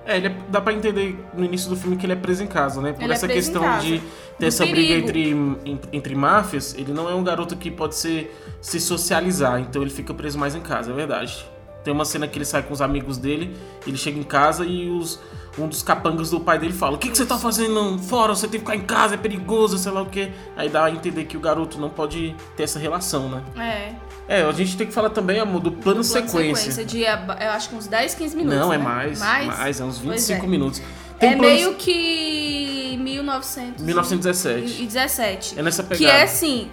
É, 0.06 0.16
ele 0.18 0.26
é- 0.28 0.36
dá 0.50 0.60
pra 0.60 0.72
entender 0.72 1.18
no 1.32 1.44
início 1.44 1.70
do 1.70 1.76
filme 1.76 1.96
que 1.96 2.04
ele 2.04 2.12
é 2.12 2.16
preso 2.16 2.42
em 2.42 2.46
casa, 2.46 2.80
né? 2.82 2.92
Por 2.92 3.02
Ele 3.02 3.12
é 3.12 3.16
essa 3.16 3.24
em 3.26 3.30
questão 3.30 3.78
de 3.78 4.02
ter 4.38 4.46
essa 4.46 4.64
perigo. 4.66 4.76
briga 4.76 4.94
entre, 4.98 5.80
entre 5.92 6.14
máfias, 6.14 6.74
ele 6.76 6.92
não 6.92 7.08
é 7.08 7.14
um 7.14 7.24
garoto 7.24 7.56
que 7.56 7.70
pode 7.70 7.94
ser, 7.94 8.38
se 8.60 8.78
socializar, 8.80 9.60
então 9.60 9.80
ele 9.80 9.90
fica 9.90 10.12
preso 10.12 10.38
mais 10.38 10.54
em 10.54 10.60
casa, 10.60 10.90
é 10.90 10.94
verdade. 10.94 11.48
Tem 11.82 11.92
uma 11.92 12.04
cena 12.04 12.26
que 12.28 12.36
ele 12.38 12.44
sai 12.44 12.62
com 12.62 12.72
os 12.74 12.82
amigos 12.82 13.16
dele, 13.16 13.56
ele 13.86 13.96
chega 13.96 14.18
em 14.18 14.22
casa 14.22 14.64
e 14.66 14.90
os, 14.90 15.18
um 15.58 15.68
dos 15.68 15.82
capangas 15.82 16.30
do 16.30 16.40
pai 16.40 16.58
dele 16.58 16.72
fala: 16.72 16.96
O 16.96 16.98
que, 16.98 17.08
que 17.10 17.16
você 17.16 17.24
tá 17.26 17.38
fazendo 17.38 17.98
fora? 17.98 18.34
Você 18.34 18.48
tem 18.48 18.60
que 18.60 18.66
ficar 18.66 18.76
em 18.76 18.84
casa, 18.86 19.14
é 19.14 19.16
perigoso, 19.16 19.78
sei 19.78 19.92
lá 19.92 20.02
o 20.02 20.06
quê. 20.06 20.30
Aí 20.56 20.68
dá 20.68 20.84
a 20.86 20.90
entender 20.90 21.24
que 21.24 21.36
o 21.36 21.40
garoto 21.40 21.78
não 21.80 21.88
pode 21.90 22.34
ter 22.56 22.64
essa 22.64 22.78
relação, 22.78 23.28
né? 23.28 23.42
É. 23.56 23.94
É, 24.26 24.42
a 24.42 24.52
gente 24.52 24.76
tem 24.76 24.86
que 24.86 24.92
falar 24.92 25.10
também, 25.10 25.38
amor, 25.38 25.60
do 25.60 25.70
plano, 25.70 25.82
plano 25.82 26.04
sequência. 26.04 26.82
de, 26.84 27.02
eu 27.02 27.50
acho 27.50 27.68
que 27.68 27.74
uns 27.76 27.86
10, 27.86 28.14
15 28.14 28.36
minutos. 28.36 28.58
Não, 28.58 28.72
é 28.72 28.78
né? 28.78 28.82
mais, 28.84 29.18
mais, 29.20 29.80
é 29.80 29.84
uns 29.84 29.98
Pois 29.98 30.12
25 30.12 30.44
é. 30.44 30.48
minutos. 30.48 30.82
Tem 31.20 31.32
É 31.32 31.34
um 31.36 31.38
plano- 31.38 31.54
meio 31.54 31.74
que 31.74 32.96
1900 33.00 33.82
1917. 33.84 34.82
e 34.82 34.86
17. 34.86 35.58
É 35.58 35.62
nessa 35.62 35.82
Que 35.82 35.90
pegada. 35.90 36.18
é 36.18 36.22
assim, 36.22 36.70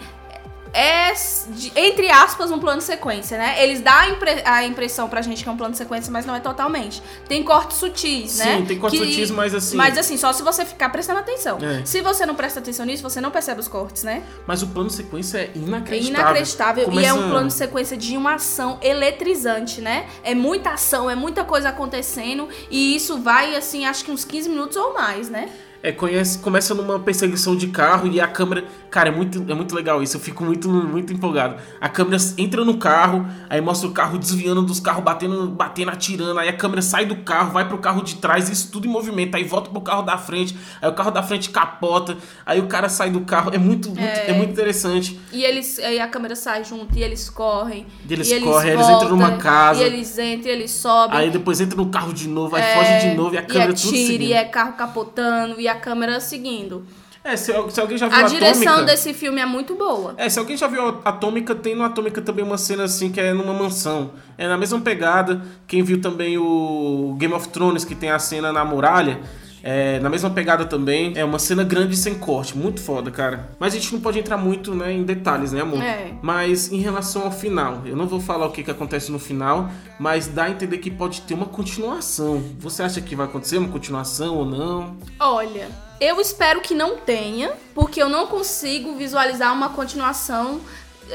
é 0.73 1.11
de- 1.49 1.71
entre 1.75 2.09
aspas 2.09 2.49
um 2.51 2.59
plano 2.59 2.77
de 2.79 2.83
sequência, 2.85 3.37
né? 3.37 3.61
Eles 3.63 3.81
dão 3.81 3.93
a, 3.93 4.07
impre- 4.09 4.41
a 4.45 4.63
impressão 4.63 5.09
pra 5.09 5.21
gente 5.21 5.43
que 5.43 5.49
é 5.49 5.51
um 5.51 5.57
plano 5.57 5.73
de 5.73 5.77
sequência, 5.77 6.11
mas 6.11 6.25
não 6.25 6.33
é 6.35 6.39
totalmente. 6.39 7.01
Tem 7.27 7.43
cortes 7.43 7.77
sutis, 7.77 8.37
né? 8.37 8.57
Sim, 8.57 8.65
tem 8.65 8.79
cortes 8.79 8.99
Que- 8.99 9.05
sutis, 9.05 9.31
mas 9.31 9.53
assim- 9.53 9.75
Mas 9.75 9.97
assim, 9.97 10.17
só 10.17 10.31
se 10.31 10.41
você 10.43 10.63
ficar 10.65 10.89
prestando 10.89 11.19
atenção. 11.19 11.57
É. 11.61 11.83
Se 11.85 11.99
você 12.01 12.25
não 12.25 12.35
presta 12.35 12.59
atenção 12.59 12.85
nisso, 12.85 13.03
você 13.03 13.19
não 13.19 13.31
percebe 13.31 13.59
os 13.59 13.67
cortes, 13.67 14.03
né? 14.03 14.23
Mas 14.47 14.61
o 14.63 14.67
plano 14.67 14.89
sequência 14.89 15.37
é 15.39 15.41
É 15.43 15.51
inacreditável. 15.55 16.21
inacreditável 16.21 16.91
e 16.93 17.05
é 17.05 17.13
um 17.13 17.29
plano 17.29 17.47
de 17.47 17.53
sequência 17.53 17.97
de 17.97 18.15
uma 18.15 18.35
ação 18.35 18.79
eletrizante, 18.81 19.81
né? 19.81 20.07
É 20.23 20.33
muita 20.33 20.71
ação, 20.71 21.09
é 21.09 21.15
muita 21.15 21.43
coisa 21.43 21.69
acontecendo 21.69 22.47
e 22.69 22.95
isso 22.95 23.19
vai, 23.19 23.55
assim, 23.55 23.85
acho 23.85 24.05
que 24.05 24.11
uns 24.11 24.23
15 24.23 24.47
minutos 24.49 24.77
ou 24.77 24.93
mais, 24.93 25.29
né? 25.29 25.49
É, 25.83 25.91
conhece, 25.91 26.37
começa 26.39 26.75
numa 26.75 26.99
perseguição 26.99 27.55
de 27.55 27.67
carro 27.67 28.07
e 28.07 28.21
a 28.21 28.27
câmera. 28.27 28.65
Cara, 28.91 29.09
é 29.09 29.11
muito, 29.11 29.43
é 29.49 29.53
muito 29.55 29.73
legal 29.73 30.03
isso. 30.03 30.17
Eu 30.17 30.21
fico 30.21 30.43
muito, 30.43 30.69
muito 30.69 31.11
empolgado. 31.11 31.55
A 31.79 31.89
câmera 31.89 32.17
entra 32.37 32.63
no 32.63 32.77
carro, 32.77 33.25
aí 33.49 33.59
mostra 33.61 33.87
o 33.87 33.91
carro 33.91 34.17
desviando 34.17 34.61
dos 34.61 34.79
carros, 34.79 35.03
batendo, 35.03 35.47
batendo, 35.47 35.89
atirando. 35.89 36.39
Aí 36.39 36.49
a 36.49 36.53
câmera 36.53 36.81
sai 36.81 37.05
do 37.05 37.15
carro, 37.17 37.51
vai 37.51 37.67
pro 37.67 37.79
carro 37.79 38.03
de 38.03 38.15
trás, 38.15 38.47
isso 38.49 38.71
tudo 38.71 38.87
em 38.87 38.91
movimento. 38.91 39.35
Aí 39.35 39.43
volta 39.43 39.71
pro 39.71 39.81
carro 39.81 40.03
da 40.03 40.17
frente, 40.17 40.55
aí 40.79 40.89
o 40.89 40.93
carro 40.93 41.09
da 41.09 41.23
frente 41.23 41.49
capota, 41.49 42.15
aí 42.45 42.59
o 42.59 42.67
cara 42.67 42.87
sai 42.87 43.09
do 43.09 43.21
carro. 43.21 43.51
É 43.53 43.57
muito, 43.57 43.89
muito 43.89 44.01
é. 44.01 44.33
muito 44.33 44.51
interessante. 44.51 45.19
E 45.31 45.43
eles, 45.43 45.79
aí 45.79 45.99
a 45.99 46.07
câmera 46.07 46.35
sai 46.35 46.63
junto 46.63 46.95
e 46.95 47.01
eles 47.01 47.27
correm. 47.27 47.87
E 48.07 48.13
eles 48.13 48.29
e 48.29 48.33
eles 48.33 48.43
correm, 48.43 48.73
eles 48.73 48.85
voltam, 48.85 49.07
entram 49.07 49.17
numa 49.17 49.37
casa. 49.37 49.81
E 49.81 49.85
eles 49.85 50.19
entram, 50.19 50.51
e 50.51 50.53
eles 50.53 50.71
sobem. 50.71 51.17
Aí 51.17 51.31
depois 51.31 51.59
entra 51.59 51.75
no 51.75 51.89
carro 51.89 52.13
de 52.13 52.27
novo, 52.27 52.55
aí 52.55 52.61
é, 52.61 52.75
foge 52.75 53.09
de 53.09 53.15
novo 53.15 53.33
e 53.33 53.37
a 53.39 53.41
câmera 53.41 53.71
e 53.71 53.75
tudo 53.75 53.87
atira, 53.87 54.05
seguindo. 54.05 54.23
E 54.23 54.33
é 54.33 54.43
carro 54.43 54.73
capotando 54.73 55.59
e 55.59 55.70
a 55.71 55.75
câmera 55.75 56.19
seguindo. 56.19 56.85
É, 57.23 57.37
se, 57.37 57.53
se 57.69 57.79
alguém 57.79 57.97
já 57.97 58.07
viu 58.07 58.17
A 58.17 58.21
Atômica... 58.21 58.39
direção 58.39 58.83
desse 58.83 59.13
filme 59.13 59.39
é 59.39 59.45
muito 59.45 59.75
boa. 59.75 60.15
É, 60.17 60.27
se 60.27 60.39
alguém 60.39 60.57
já 60.57 60.65
viu 60.67 60.99
Atômica, 61.05 61.53
tem 61.53 61.75
no 61.75 61.83
Atômica 61.83 62.19
também 62.19 62.43
uma 62.43 62.57
cena 62.57 62.85
assim 62.85 63.11
que 63.11 63.19
é 63.19 63.31
numa 63.31 63.53
mansão. 63.53 64.11
É 64.37 64.47
na 64.47 64.57
mesma 64.57 64.81
pegada. 64.81 65.41
Quem 65.67 65.83
viu 65.83 66.01
também 66.01 66.37
o 66.39 67.15
Game 67.19 67.33
of 67.33 67.47
Thrones, 67.49 67.85
que 67.85 67.93
tem 67.93 68.09
a 68.09 68.17
cena 68.17 68.51
na 68.51 68.65
muralha, 68.65 69.19
é, 69.63 69.99
na 69.99 70.09
mesma 70.09 70.29
pegada 70.29 70.65
também. 70.65 71.13
É 71.15 71.23
uma 71.23 71.39
cena 71.39 71.63
grande 71.63 71.95
sem 71.95 72.15
corte. 72.15 72.57
Muito 72.57 72.81
foda, 72.81 73.11
cara. 73.11 73.49
Mas 73.59 73.73
a 73.73 73.77
gente 73.77 73.93
não 73.93 74.01
pode 74.01 74.19
entrar 74.19 74.37
muito 74.37 74.73
né, 74.73 74.91
em 74.91 75.03
detalhes, 75.03 75.51
né, 75.51 75.61
amor? 75.61 75.81
É. 75.81 76.13
Mas 76.21 76.71
em 76.71 76.79
relação 76.79 77.23
ao 77.23 77.31
final, 77.31 77.81
eu 77.85 77.95
não 77.95 78.07
vou 78.07 78.19
falar 78.19 78.47
o 78.47 78.51
que, 78.51 78.63
que 78.63 78.71
acontece 78.71 79.11
no 79.11 79.19
final, 79.19 79.69
mas 79.99 80.27
dá 80.27 80.45
a 80.45 80.49
entender 80.49 80.77
que 80.77 80.89
pode 80.89 81.21
ter 81.21 81.33
uma 81.33 81.45
continuação. 81.45 82.43
Você 82.59 82.83
acha 82.83 83.01
que 83.01 83.15
vai 83.15 83.25
acontecer 83.25 83.57
uma 83.57 83.69
continuação 83.69 84.35
ou 84.35 84.45
não? 84.45 84.97
Olha, 85.19 85.69
eu 85.99 86.19
espero 86.19 86.61
que 86.61 86.73
não 86.73 86.97
tenha, 86.97 87.53
porque 87.73 88.01
eu 88.01 88.09
não 88.09 88.27
consigo 88.27 88.95
visualizar 88.95 89.53
uma 89.53 89.69
continuação 89.69 90.61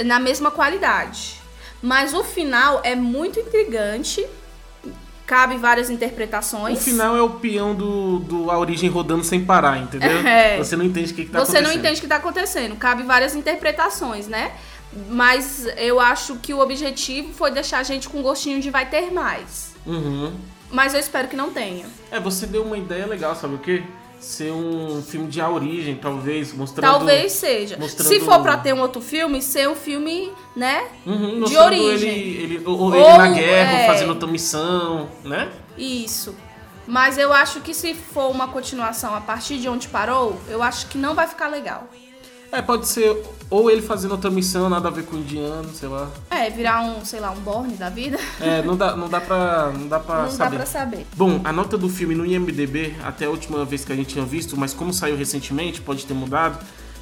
na 0.05 0.19
mesma 0.19 0.51
qualidade. 0.51 1.41
Mas 1.83 2.15
o 2.15 2.25
final 2.25 2.81
é 2.83 2.95
muito 2.95 3.39
intrigante. 3.39 4.27
Cabe 5.27 5.57
várias 5.57 5.91
interpretações. 5.91 6.79
O 6.79 6.81
final 6.81 7.17
é 7.17 7.21
o 7.21 7.31
peão 7.31 7.75
do, 7.75 8.21
do 8.21 8.51
A 8.51 8.59
Origem 8.59 8.89
rodando 8.89 9.25
sem 9.25 9.45
parar, 9.45 9.79
entendeu? 9.79 10.19
É. 10.27 10.57
Você 10.59 10.77
não 10.77 10.85
entende 10.85 11.13
o 11.13 11.15
que, 11.17 11.25
que 11.25 11.31
tá 11.31 11.39
Você 11.41 11.57
acontecendo. 11.59 11.67
não 11.67 11.81
entende 11.81 11.99
o 11.99 12.03
que 12.03 12.09
tá 12.09 12.17
acontecendo. 12.17 12.77
Cabe 12.77 13.03
várias 13.03 13.35
interpretações, 13.35 14.29
né? 14.29 14.53
Mas 15.09 15.67
eu 15.77 15.99
acho 16.01 16.37
que 16.37 16.55
o 16.55 16.61
objetivo 16.61 17.33
foi 17.33 17.51
deixar 17.51 17.79
a 17.79 17.83
gente 17.83 18.09
com 18.09 18.23
gostinho 18.23 18.61
de 18.61 18.71
vai 18.71 18.87
ter 18.89 19.11
mais. 19.13 19.75
Uhum. 19.85 20.33
Mas 20.71 20.95
eu 20.95 21.01
espero 21.01 21.29
que 21.29 21.37
não 21.37 21.53
tenha. 21.53 21.87
É, 22.11 22.19
você 22.21 22.47
deu 22.47 22.65
uma 22.65 22.79
ideia 22.79 23.07
legal, 23.07 23.35
sabe 23.35 23.55
o 23.55 23.59
quê? 23.59 23.83
Ser 24.19 24.51
um 24.51 25.03
filme 25.03 25.29
de 25.29 25.41
A 25.41 25.49
Origem, 25.51 25.95
talvez, 25.97 26.53
mostrando... 26.53 26.91
Talvez 26.91 27.33
seja. 27.33 27.77
mostrando- 27.77 28.09
Se 28.09 28.21
for 28.21 28.41
pra 28.41 28.57
ter 28.57 28.73
um 28.73 28.81
outro 28.81 29.01
filme, 29.01 29.41
ser 29.43 29.69
um 29.69 29.75
filme, 29.77 30.33
né? 30.55 30.85
Uhum, 31.05 31.45
de 31.45 31.57
origem. 31.57 32.11
Ele, 32.11 32.55
ele, 32.57 32.63
ou, 32.67 32.79
ou 32.79 32.95
ele 32.95 33.19
na 33.19 33.29
guerra, 33.29 33.73
é. 33.81 33.87
fazendo 33.87 34.09
outra 34.11 34.27
missão, 34.29 35.09
né? 35.23 35.51
Isso. 35.77 36.35
Mas 36.87 37.19
eu 37.19 37.33
acho 37.33 37.61
que 37.61 37.75
se 37.75 37.95
for 37.95 38.31
uma 38.31 38.49
continuação 38.49 39.15
a 39.15 39.21
partir 39.21 39.59
de 39.59 39.69
onde 39.69 39.89
parou, 39.89 40.41
eu 40.49 40.63
acho 40.63 40.87
que 40.87 40.97
não 40.97 41.15
vai 41.15 41.27
ficar 41.27 41.49
legal. 41.49 41.89
É, 42.53 42.63
pode 42.63 42.87
ser 42.89 43.23
ou 43.49 43.71
ele 43.71 43.81
fazendo 43.83 44.13
outra 44.13 44.29
missão, 44.31 44.69
nada 44.69 44.89
a 44.89 44.91
ver 44.91 45.05
com 45.05 45.17
o 45.17 45.19
indiano, 45.21 45.69
sei 45.73 45.89
lá. 45.89 46.11
É, 46.31 46.51
virar 46.51 46.83
um, 46.83 47.05
sei 47.05 47.21
lá, 47.21 47.31
um 47.31 47.41
Borne 47.41 47.75
da 47.75 47.89
vida. 47.89 48.19
É, 48.41 48.61
não 48.63 48.77
dá, 48.77 48.97
não 48.97 49.09
dá 49.09 49.21
pra, 49.21 49.71
não 49.73 49.87
dá 49.87 50.01
pra 50.01 50.23
não 50.23 50.31
saber. 50.31 50.51
dá 50.51 50.57
pra 50.57 50.67
saber. 50.67 51.07
Bom, 51.17 51.41
a 51.45 51.53
nota 51.53 51.79
do 51.79 51.89
filme 51.89 52.15
no 52.15 52.27
IMDB, 52.27 52.95
até 53.05 53.27
a 53.27 53.31
última 53.31 53.65
vez 53.65 53.85
que 53.85 53.93
a 53.93 53.97
gente 53.97 54.09
tinha 54.09 54.25
visto, 54.25 54.57
mas 54.57 54.73
como 54.75 54.93
saiu 54.93 55.17
recentemente, 55.17 55.81
pode 55.81 56.05
ter 56.07 56.15
mudado, 56.15 56.59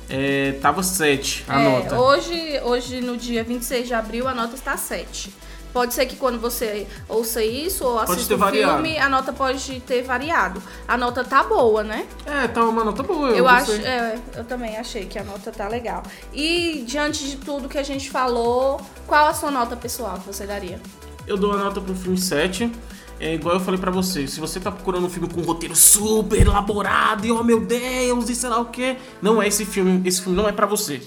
é, 0.08 0.52
tava 0.60 0.82
7 0.82 1.44
a 1.48 1.60
É, 1.60 1.64
nota. 1.64 1.98
Hoje, 1.98 2.60
hoje, 2.62 3.00
no 3.00 3.16
dia 3.16 3.42
26 3.42 3.86
de 3.86 3.94
abril, 3.94 4.28
a 4.28 4.34
nota 4.34 4.54
está 4.54 4.76
7. 4.76 5.32
Pode 5.74 5.92
ser 5.92 6.06
que 6.06 6.14
quando 6.14 6.38
você 6.38 6.86
ouça 7.08 7.42
isso 7.42 7.84
ou 7.84 7.98
assista 7.98 8.36
o 8.36 8.38
variado. 8.38 8.74
filme, 8.74 8.96
a 8.96 9.08
nota 9.08 9.32
pode 9.32 9.80
ter 9.80 10.02
variado. 10.02 10.62
A 10.86 10.96
nota 10.96 11.24
tá 11.24 11.42
boa, 11.42 11.82
né? 11.82 12.06
É, 12.24 12.46
tá 12.46 12.64
uma 12.64 12.84
nota 12.84 13.02
boa. 13.02 13.30
Eu, 13.30 13.38
Eu 13.38 13.48
acho, 13.48 13.72
é, 13.72 14.16
eu 14.36 14.44
também 14.44 14.76
achei 14.76 15.04
que 15.04 15.18
a 15.18 15.24
nota 15.24 15.50
tá 15.50 15.66
legal. 15.66 16.04
E 16.32 16.84
diante 16.86 17.28
de 17.28 17.38
tudo 17.38 17.68
que 17.68 17.76
a 17.76 17.82
gente 17.82 18.08
falou, 18.08 18.80
qual 19.04 19.26
a 19.26 19.34
sua 19.34 19.50
nota 19.50 19.74
pessoal 19.74 20.16
que 20.20 20.28
você 20.28 20.46
daria? 20.46 20.80
Eu 21.26 21.36
dou 21.36 21.52
a 21.52 21.56
nota 21.56 21.80
pro 21.80 21.92
filme 21.96 22.18
7. 22.18 22.70
É 23.18 23.34
igual 23.34 23.56
eu 23.56 23.60
falei 23.60 23.80
pra 23.80 23.90
você, 23.90 24.28
se 24.28 24.38
você 24.38 24.60
tá 24.60 24.70
procurando 24.70 25.06
um 25.06 25.10
filme 25.10 25.28
com 25.28 25.40
um 25.40 25.44
roteiro 25.44 25.74
super 25.74 26.40
elaborado 26.40 27.26
e 27.26 27.32
oh 27.32 27.42
meu 27.42 27.60
Deus, 27.60 28.28
e 28.28 28.34
sei 28.34 28.48
lá 28.48 28.60
o 28.60 28.66
que, 28.66 28.96
não 29.22 29.40
é 29.42 29.48
esse 29.48 29.64
filme, 29.64 30.06
esse 30.06 30.20
filme 30.20 30.36
não 30.36 30.48
é 30.48 30.52
pra 30.52 30.66
você. 30.66 31.00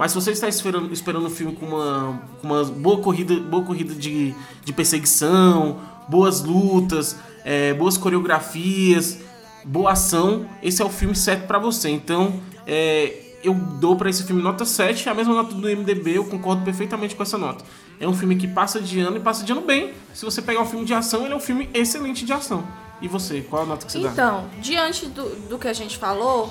Mas 0.00 0.12
se 0.12 0.14
você 0.14 0.30
está 0.30 0.48
esperando, 0.48 0.90
esperando 0.94 1.26
um 1.26 1.30
filme 1.30 1.54
com 1.54 1.66
uma, 1.66 2.22
com 2.40 2.46
uma 2.46 2.64
boa 2.64 3.02
corrida, 3.02 3.38
boa 3.38 3.62
corrida 3.62 3.94
de, 3.94 4.34
de 4.64 4.72
perseguição, 4.72 5.78
boas 6.08 6.42
lutas, 6.42 7.18
é, 7.44 7.74
boas 7.74 7.98
coreografias, 7.98 9.18
boa 9.62 9.92
ação, 9.92 10.48
esse 10.62 10.80
é 10.80 10.84
o 10.86 10.88
filme 10.88 11.14
certo 11.14 11.46
pra 11.46 11.58
você. 11.58 11.90
Então, 11.90 12.40
é, 12.66 13.36
eu 13.44 13.52
dou 13.52 13.94
pra 13.94 14.08
esse 14.08 14.24
filme 14.24 14.40
nota 14.40 14.64
7, 14.64 15.06
a 15.06 15.12
mesma 15.12 15.34
nota 15.34 15.54
do 15.54 15.68
MDB, 15.68 16.16
eu 16.16 16.24
concordo 16.24 16.64
perfeitamente 16.64 17.14
com 17.14 17.22
essa 17.22 17.36
nota. 17.36 17.62
É 18.00 18.08
um 18.08 18.14
filme 18.14 18.36
que 18.36 18.48
passa 18.48 18.80
de 18.80 19.00
ano 19.00 19.18
e 19.18 19.20
passa 19.20 19.44
de 19.44 19.52
ano 19.52 19.60
bem. 19.60 19.92
Se 20.14 20.24
você 20.24 20.40
pegar 20.40 20.62
um 20.62 20.66
filme 20.66 20.86
de 20.86 20.94
ação, 20.94 21.26
ele 21.26 21.34
é 21.34 21.36
um 21.36 21.40
filme 21.40 21.68
excelente 21.74 22.24
de 22.24 22.32
ação. 22.32 22.66
E 23.02 23.06
você, 23.06 23.42
qual 23.42 23.64
a 23.64 23.66
nota 23.66 23.84
que 23.84 23.92
você 23.92 23.98
dá? 23.98 24.12
Então, 24.12 24.46
diante 24.62 25.04
do, 25.04 25.28
do 25.46 25.58
que 25.58 25.68
a 25.68 25.74
gente 25.74 25.98
falou, 25.98 26.50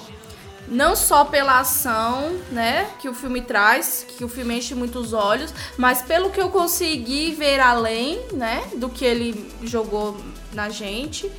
não 0.70 0.96
só 0.96 1.26
pela 1.26 1.60
ação, 1.60 2.40
né, 2.52 2.90
que 3.00 3.10
o 3.10 3.14
filme 3.14 3.42
traz, 3.42 4.06
que 4.18 4.24
o 4.24 4.30
filme 4.30 4.58
enche 4.58 4.76
muitos 4.76 5.14
olhos, 5.14 5.54
mas 5.78 6.02
pelo 6.02 6.30
que 6.30 6.40
eu 6.40 6.50
consegui 6.50 7.34
ver 7.34 7.60
além, 7.60 8.20
né, 8.34 8.64
do 8.76 8.88
que 8.90 9.04
ele 9.04 9.52
jogou 9.64 10.18
na 10.54 10.70
gente, 10.70 11.30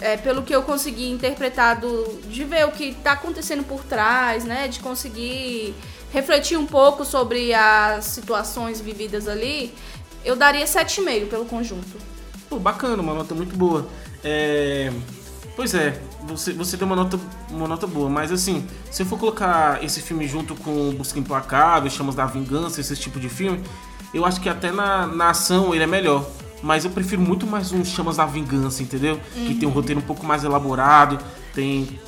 é, 0.00 0.16
pelo 0.16 0.42
que 0.42 0.54
eu 0.54 0.62
consegui 0.62 1.10
interpretar 1.10 1.80
do, 1.80 2.20
de 2.28 2.44
ver 2.44 2.66
o 2.66 2.70
que 2.70 2.94
tá 2.94 3.12
acontecendo 3.12 3.64
por 3.64 3.82
trás, 3.84 4.44
né, 4.44 4.68
de 4.68 4.80
conseguir 4.80 5.74
refletir 6.12 6.58
um 6.58 6.66
pouco 6.66 7.04
sobre 7.04 7.54
as 7.54 8.04
situações 8.04 8.80
vividas 8.80 9.26
ali, 9.26 9.74
eu 10.24 10.36
daria 10.36 10.64
7,5 10.64 11.28
pelo 11.28 11.46
conjunto. 11.46 11.98
Pô, 12.48 12.58
bacana, 12.58 13.02
uma 13.02 13.14
nota 13.14 13.34
muito 13.34 13.56
boa. 13.56 13.88
É... 14.22 14.92
Pois 15.56 15.74
é, 15.74 16.00
você, 16.26 16.52
você 16.52 16.76
deu 16.76 16.86
uma 16.86 16.96
nota, 16.96 17.18
uma 17.50 17.68
nota 17.68 17.86
boa, 17.86 18.08
mas 18.08 18.32
assim, 18.32 18.66
se 18.90 19.02
eu 19.02 19.06
for 19.06 19.18
colocar 19.18 19.82
esse 19.82 20.00
filme 20.00 20.26
junto 20.26 20.54
com 20.54 20.92
Busca 20.92 21.18
Implacável, 21.18 21.90
Chamas 21.90 22.14
da 22.14 22.26
Vingança, 22.26 22.80
esse 22.80 22.96
tipo 22.96 23.18
de 23.18 23.28
filme, 23.28 23.60
eu 24.14 24.24
acho 24.24 24.40
que 24.40 24.48
até 24.48 24.70
na, 24.70 25.06
na 25.06 25.30
ação 25.30 25.74
ele 25.74 25.84
é 25.84 25.86
melhor. 25.86 26.24
Mas 26.62 26.84
eu 26.84 26.92
prefiro 26.92 27.20
muito 27.20 27.46
mais 27.46 27.72
um 27.72 27.84
Chamas 27.84 28.18
da 28.18 28.26
Vingança, 28.26 28.82
entendeu? 28.82 29.20
Que 29.34 29.54
tem 29.54 29.68
um 29.68 29.72
roteiro 29.72 30.00
um 30.00 30.04
pouco 30.04 30.24
mais 30.24 30.44
elaborado, 30.44 31.18
tem 31.54 31.98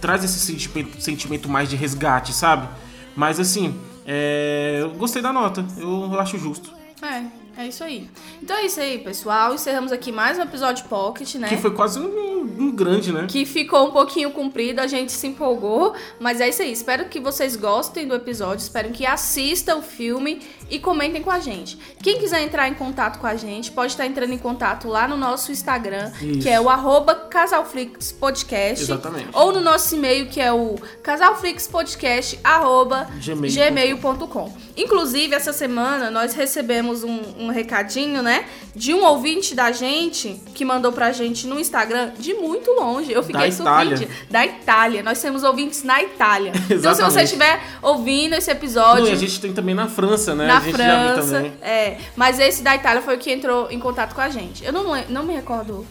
traz 0.00 0.24
esse 0.24 0.38
sentimento, 0.40 1.00
sentimento 1.00 1.48
mais 1.48 1.70
de 1.70 1.76
resgate, 1.76 2.32
sabe? 2.32 2.68
Mas 3.16 3.38
assim, 3.38 3.78
é... 4.04 4.80
eu 4.82 4.90
gostei 4.90 5.22
da 5.22 5.32
nota, 5.32 5.64
eu, 5.78 6.10
eu 6.12 6.20
acho 6.20 6.36
justo. 6.38 6.72
É, 7.00 7.22
é 7.56 7.66
isso 7.66 7.84
aí. 7.84 8.08
Então 8.42 8.56
é 8.56 8.66
isso 8.66 8.80
aí, 8.80 8.98
pessoal. 8.98 9.54
Encerramos 9.54 9.92
aqui 9.92 10.10
mais 10.10 10.38
um 10.38 10.42
episódio 10.42 10.84
Pocket, 10.86 11.34
né? 11.36 11.48
Que 11.48 11.56
foi 11.56 11.70
quase 11.72 11.98
um, 11.98 12.40
um 12.58 12.70
grande, 12.70 13.12
né? 13.12 13.26
Que 13.28 13.44
ficou 13.44 13.88
um 13.88 13.90
pouquinho 13.90 14.30
comprido, 14.30 14.80
a 14.80 14.86
gente 14.86 15.12
se 15.12 15.26
empolgou, 15.26 15.94
mas 16.18 16.40
é 16.40 16.48
isso 16.48 16.62
aí. 16.62 16.72
Espero 16.72 17.06
que 17.06 17.20
vocês 17.20 17.56
gostem 17.56 18.06
do 18.06 18.14
episódio, 18.14 18.62
espero 18.62 18.90
que 18.90 19.04
assistam 19.04 19.76
o 19.76 19.82
filme 19.82 20.40
e 20.70 20.78
comentem 20.78 21.22
com 21.22 21.30
a 21.30 21.38
gente. 21.38 21.78
Quem 22.02 22.18
quiser 22.18 22.42
entrar 22.42 22.68
em 22.68 22.74
contato 22.74 23.18
com 23.18 23.26
a 23.26 23.36
gente, 23.36 23.70
pode 23.70 23.92
estar 23.92 24.06
entrando 24.06 24.32
em 24.32 24.38
contato 24.38 24.88
lá 24.88 25.06
no 25.06 25.16
nosso 25.16 25.52
Instagram, 25.52 26.10
Isso. 26.20 26.40
que 26.40 26.48
é 26.48 26.60
o 26.60 26.68
arroba 26.68 27.14
Casalflix 27.14 28.12
Podcast. 28.12 28.82
Exatamente. 28.82 29.28
Ou 29.32 29.52
no 29.52 29.60
nosso 29.60 29.94
e-mail, 29.94 30.26
que 30.28 30.40
é 30.40 30.52
o 30.52 30.76
casalflixpodcast, 31.02 32.40
arroba 32.42 33.08
Gmail. 33.22 33.52
gmail.com. 33.52 34.52
Inclusive, 34.76 35.34
essa 35.34 35.52
semana 35.52 36.10
nós 36.10 36.34
recebemos 36.34 37.04
um, 37.04 37.20
um 37.42 37.50
recadinho, 37.50 38.22
né? 38.22 38.44
De 38.74 38.94
um 38.94 39.04
ouvinte 39.04 39.54
da 39.54 39.70
gente 39.72 40.40
que 40.54 40.64
mandou 40.64 40.92
pra 40.92 41.12
gente 41.12 41.46
no 41.46 41.58
Instagram 41.58 42.12
de 42.18 42.34
muito 42.34 42.70
longe. 42.72 43.12
Eu 43.12 43.22
fiquei 43.22 43.40
Da 43.40 43.48
Itália. 43.48 43.96
surpreendida. 43.96 44.26
Da 44.30 44.46
Itália. 44.46 45.02
Nós 45.02 45.20
temos 45.20 45.42
ouvintes 45.42 45.82
na 45.82 46.02
Itália. 46.02 46.52
então, 46.70 46.94
se 46.94 47.02
você 47.02 47.22
estiver 47.22 47.60
ouvindo 47.82 48.34
esse 48.34 48.48
Não, 48.50 48.56
episódio. 48.56 49.06
e 49.08 49.10
a 49.12 49.16
gente 49.16 49.40
tem 49.40 49.52
também 49.52 49.74
na 49.74 49.88
França, 49.88 50.34
né? 50.34 50.46
Na 50.46 50.60
França, 50.60 51.32
também. 51.34 51.52
é. 51.60 51.98
Mas 52.16 52.38
esse 52.38 52.62
da 52.62 52.74
Itália 52.74 53.02
foi 53.02 53.16
o 53.16 53.18
que 53.18 53.30
entrou 53.30 53.70
em 53.70 53.78
contato 53.78 54.14
com 54.14 54.20
a 54.20 54.28
gente. 54.28 54.64
Eu 54.64 54.72
não, 54.72 54.84
não 55.08 55.22
me 55.24 55.34
recordo 55.34 55.86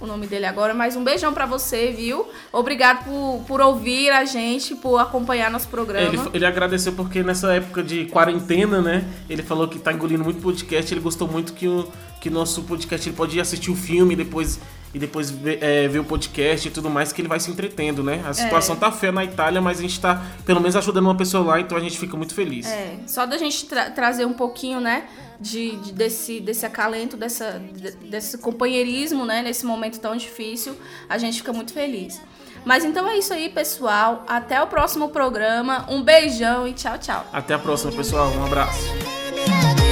o 0.00 0.06
nome 0.06 0.26
dele 0.26 0.44
agora, 0.44 0.74
mas 0.74 0.96
um 0.96 1.04
beijão 1.04 1.32
pra 1.32 1.46
você, 1.46 1.90
viu? 1.92 2.26
Obrigado 2.52 3.04
por, 3.04 3.44
por 3.46 3.60
ouvir 3.60 4.10
a 4.10 4.24
gente, 4.24 4.74
por 4.74 4.98
acompanhar 4.98 5.50
nosso 5.50 5.68
programa. 5.68 6.08
Ele, 6.08 6.30
ele 6.34 6.46
agradeceu 6.46 6.92
porque 6.92 7.22
nessa 7.22 7.52
época 7.54 7.82
de 7.82 8.06
quarentena, 8.06 8.82
né? 8.82 9.04
Ele 9.30 9.42
falou 9.42 9.68
que 9.68 9.78
tá 9.78 9.92
engolindo 9.92 10.24
muito 10.24 10.40
podcast. 10.42 10.92
Ele 10.92 11.00
gostou 11.00 11.28
muito 11.28 11.52
que 11.52 11.66
o 11.68 11.88
que 12.20 12.30
nosso 12.30 12.62
podcast 12.62 13.06
ele 13.06 13.14
pode 13.16 13.36
ir 13.36 13.40
assistir 13.40 13.70
o 13.70 13.76
filme 13.76 14.14
e 14.14 14.16
depois, 14.16 14.58
e 14.94 14.98
depois 14.98 15.30
ver, 15.30 15.58
é, 15.62 15.86
ver 15.88 15.98
o 15.98 16.04
podcast 16.04 16.66
e 16.66 16.70
tudo 16.70 16.88
mais, 16.88 17.12
que 17.12 17.20
ele 17.20 17.28
vai 17.28 17.38
se 17.38 17.50
entretendo, 17.50 18.02
né? 18.02 18.22
A 18.26 18.32
situação 18.32 18.74
tá 18.76 18.90
feia 18.90 19.12
na 19.12 19.22
Itália, 19.22 19.60
mas 19.60 19.78
a 19.78 19.82
gente 19.82 20.00
tá 20.00 20.22
pelo 20.46 20.58
menos 20.58 20.74
ajudando 20.74 21.04
uma 21.04 21.14
pessoa 21.14 21.44
lá, 21.44 21.60
então 21.60 21.76
a 21.76 21.80
gente 21.82 21.98
fica 21.98 22.16
muito 22.16 22.34
feliz. 22.34 22.66
É, 22.66 22.96
só 23.06 23.26
da 23.26 23.36
gente 23.36 23.66
tra- 23.66 23.90
trazer 23.90 24.24
um 24.24 24.32
pouquinho, 24.32 24.80
né, 24.80 25.04
de, 25.40 25.76
de- 25.76 25.92
desse, 25.92 26.40
desse 26.40 26.64
acalento, 26.66 27.16
dessa, 27.16 27.60
de- 27.72 27.92
desse 28.08 28.38
companheirismo, 28.38 29.24
né, 29.24 29.42
nesse 29.42 29.64
momento 29.66 29.98
tão 30.00 30.16
difícil, 30.16 30.76
a 31.08 31.18
gente 31.18 31.38
fica 31.38 31.52
muito 31.52 31.72
feliz. 31.72 32.20
Mas 32.64 32.82
então 32.84 33.06
é 33.08 33.18
isso 33.18 33.32
aí, 33.32 33.48
pessoal. 33.50 34.24
Até 34.26 34.62
o 34.62 34.66
próximo 34.66 35.10
programa. 35.10 35.84
Um 35.88 36.02
beijão 36.02 36.66
e 36.66 36.72
tchau, 36.72 36.96
tchau. 36.98 37.26
Até 37.32 37.52
a 37.54 37.58
próxima, 37.58 37.92
pessoal. 37.92 38.30
Um 38.30 38.44
abraço. 38.44 39.83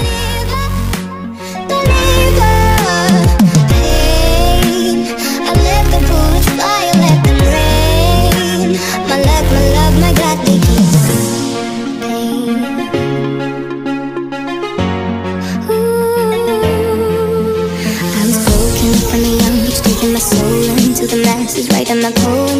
is 21.56 21.68
right 21.70 21.90
in 21.90 22.00
the 22.00 22.12
cold 22.22 22.51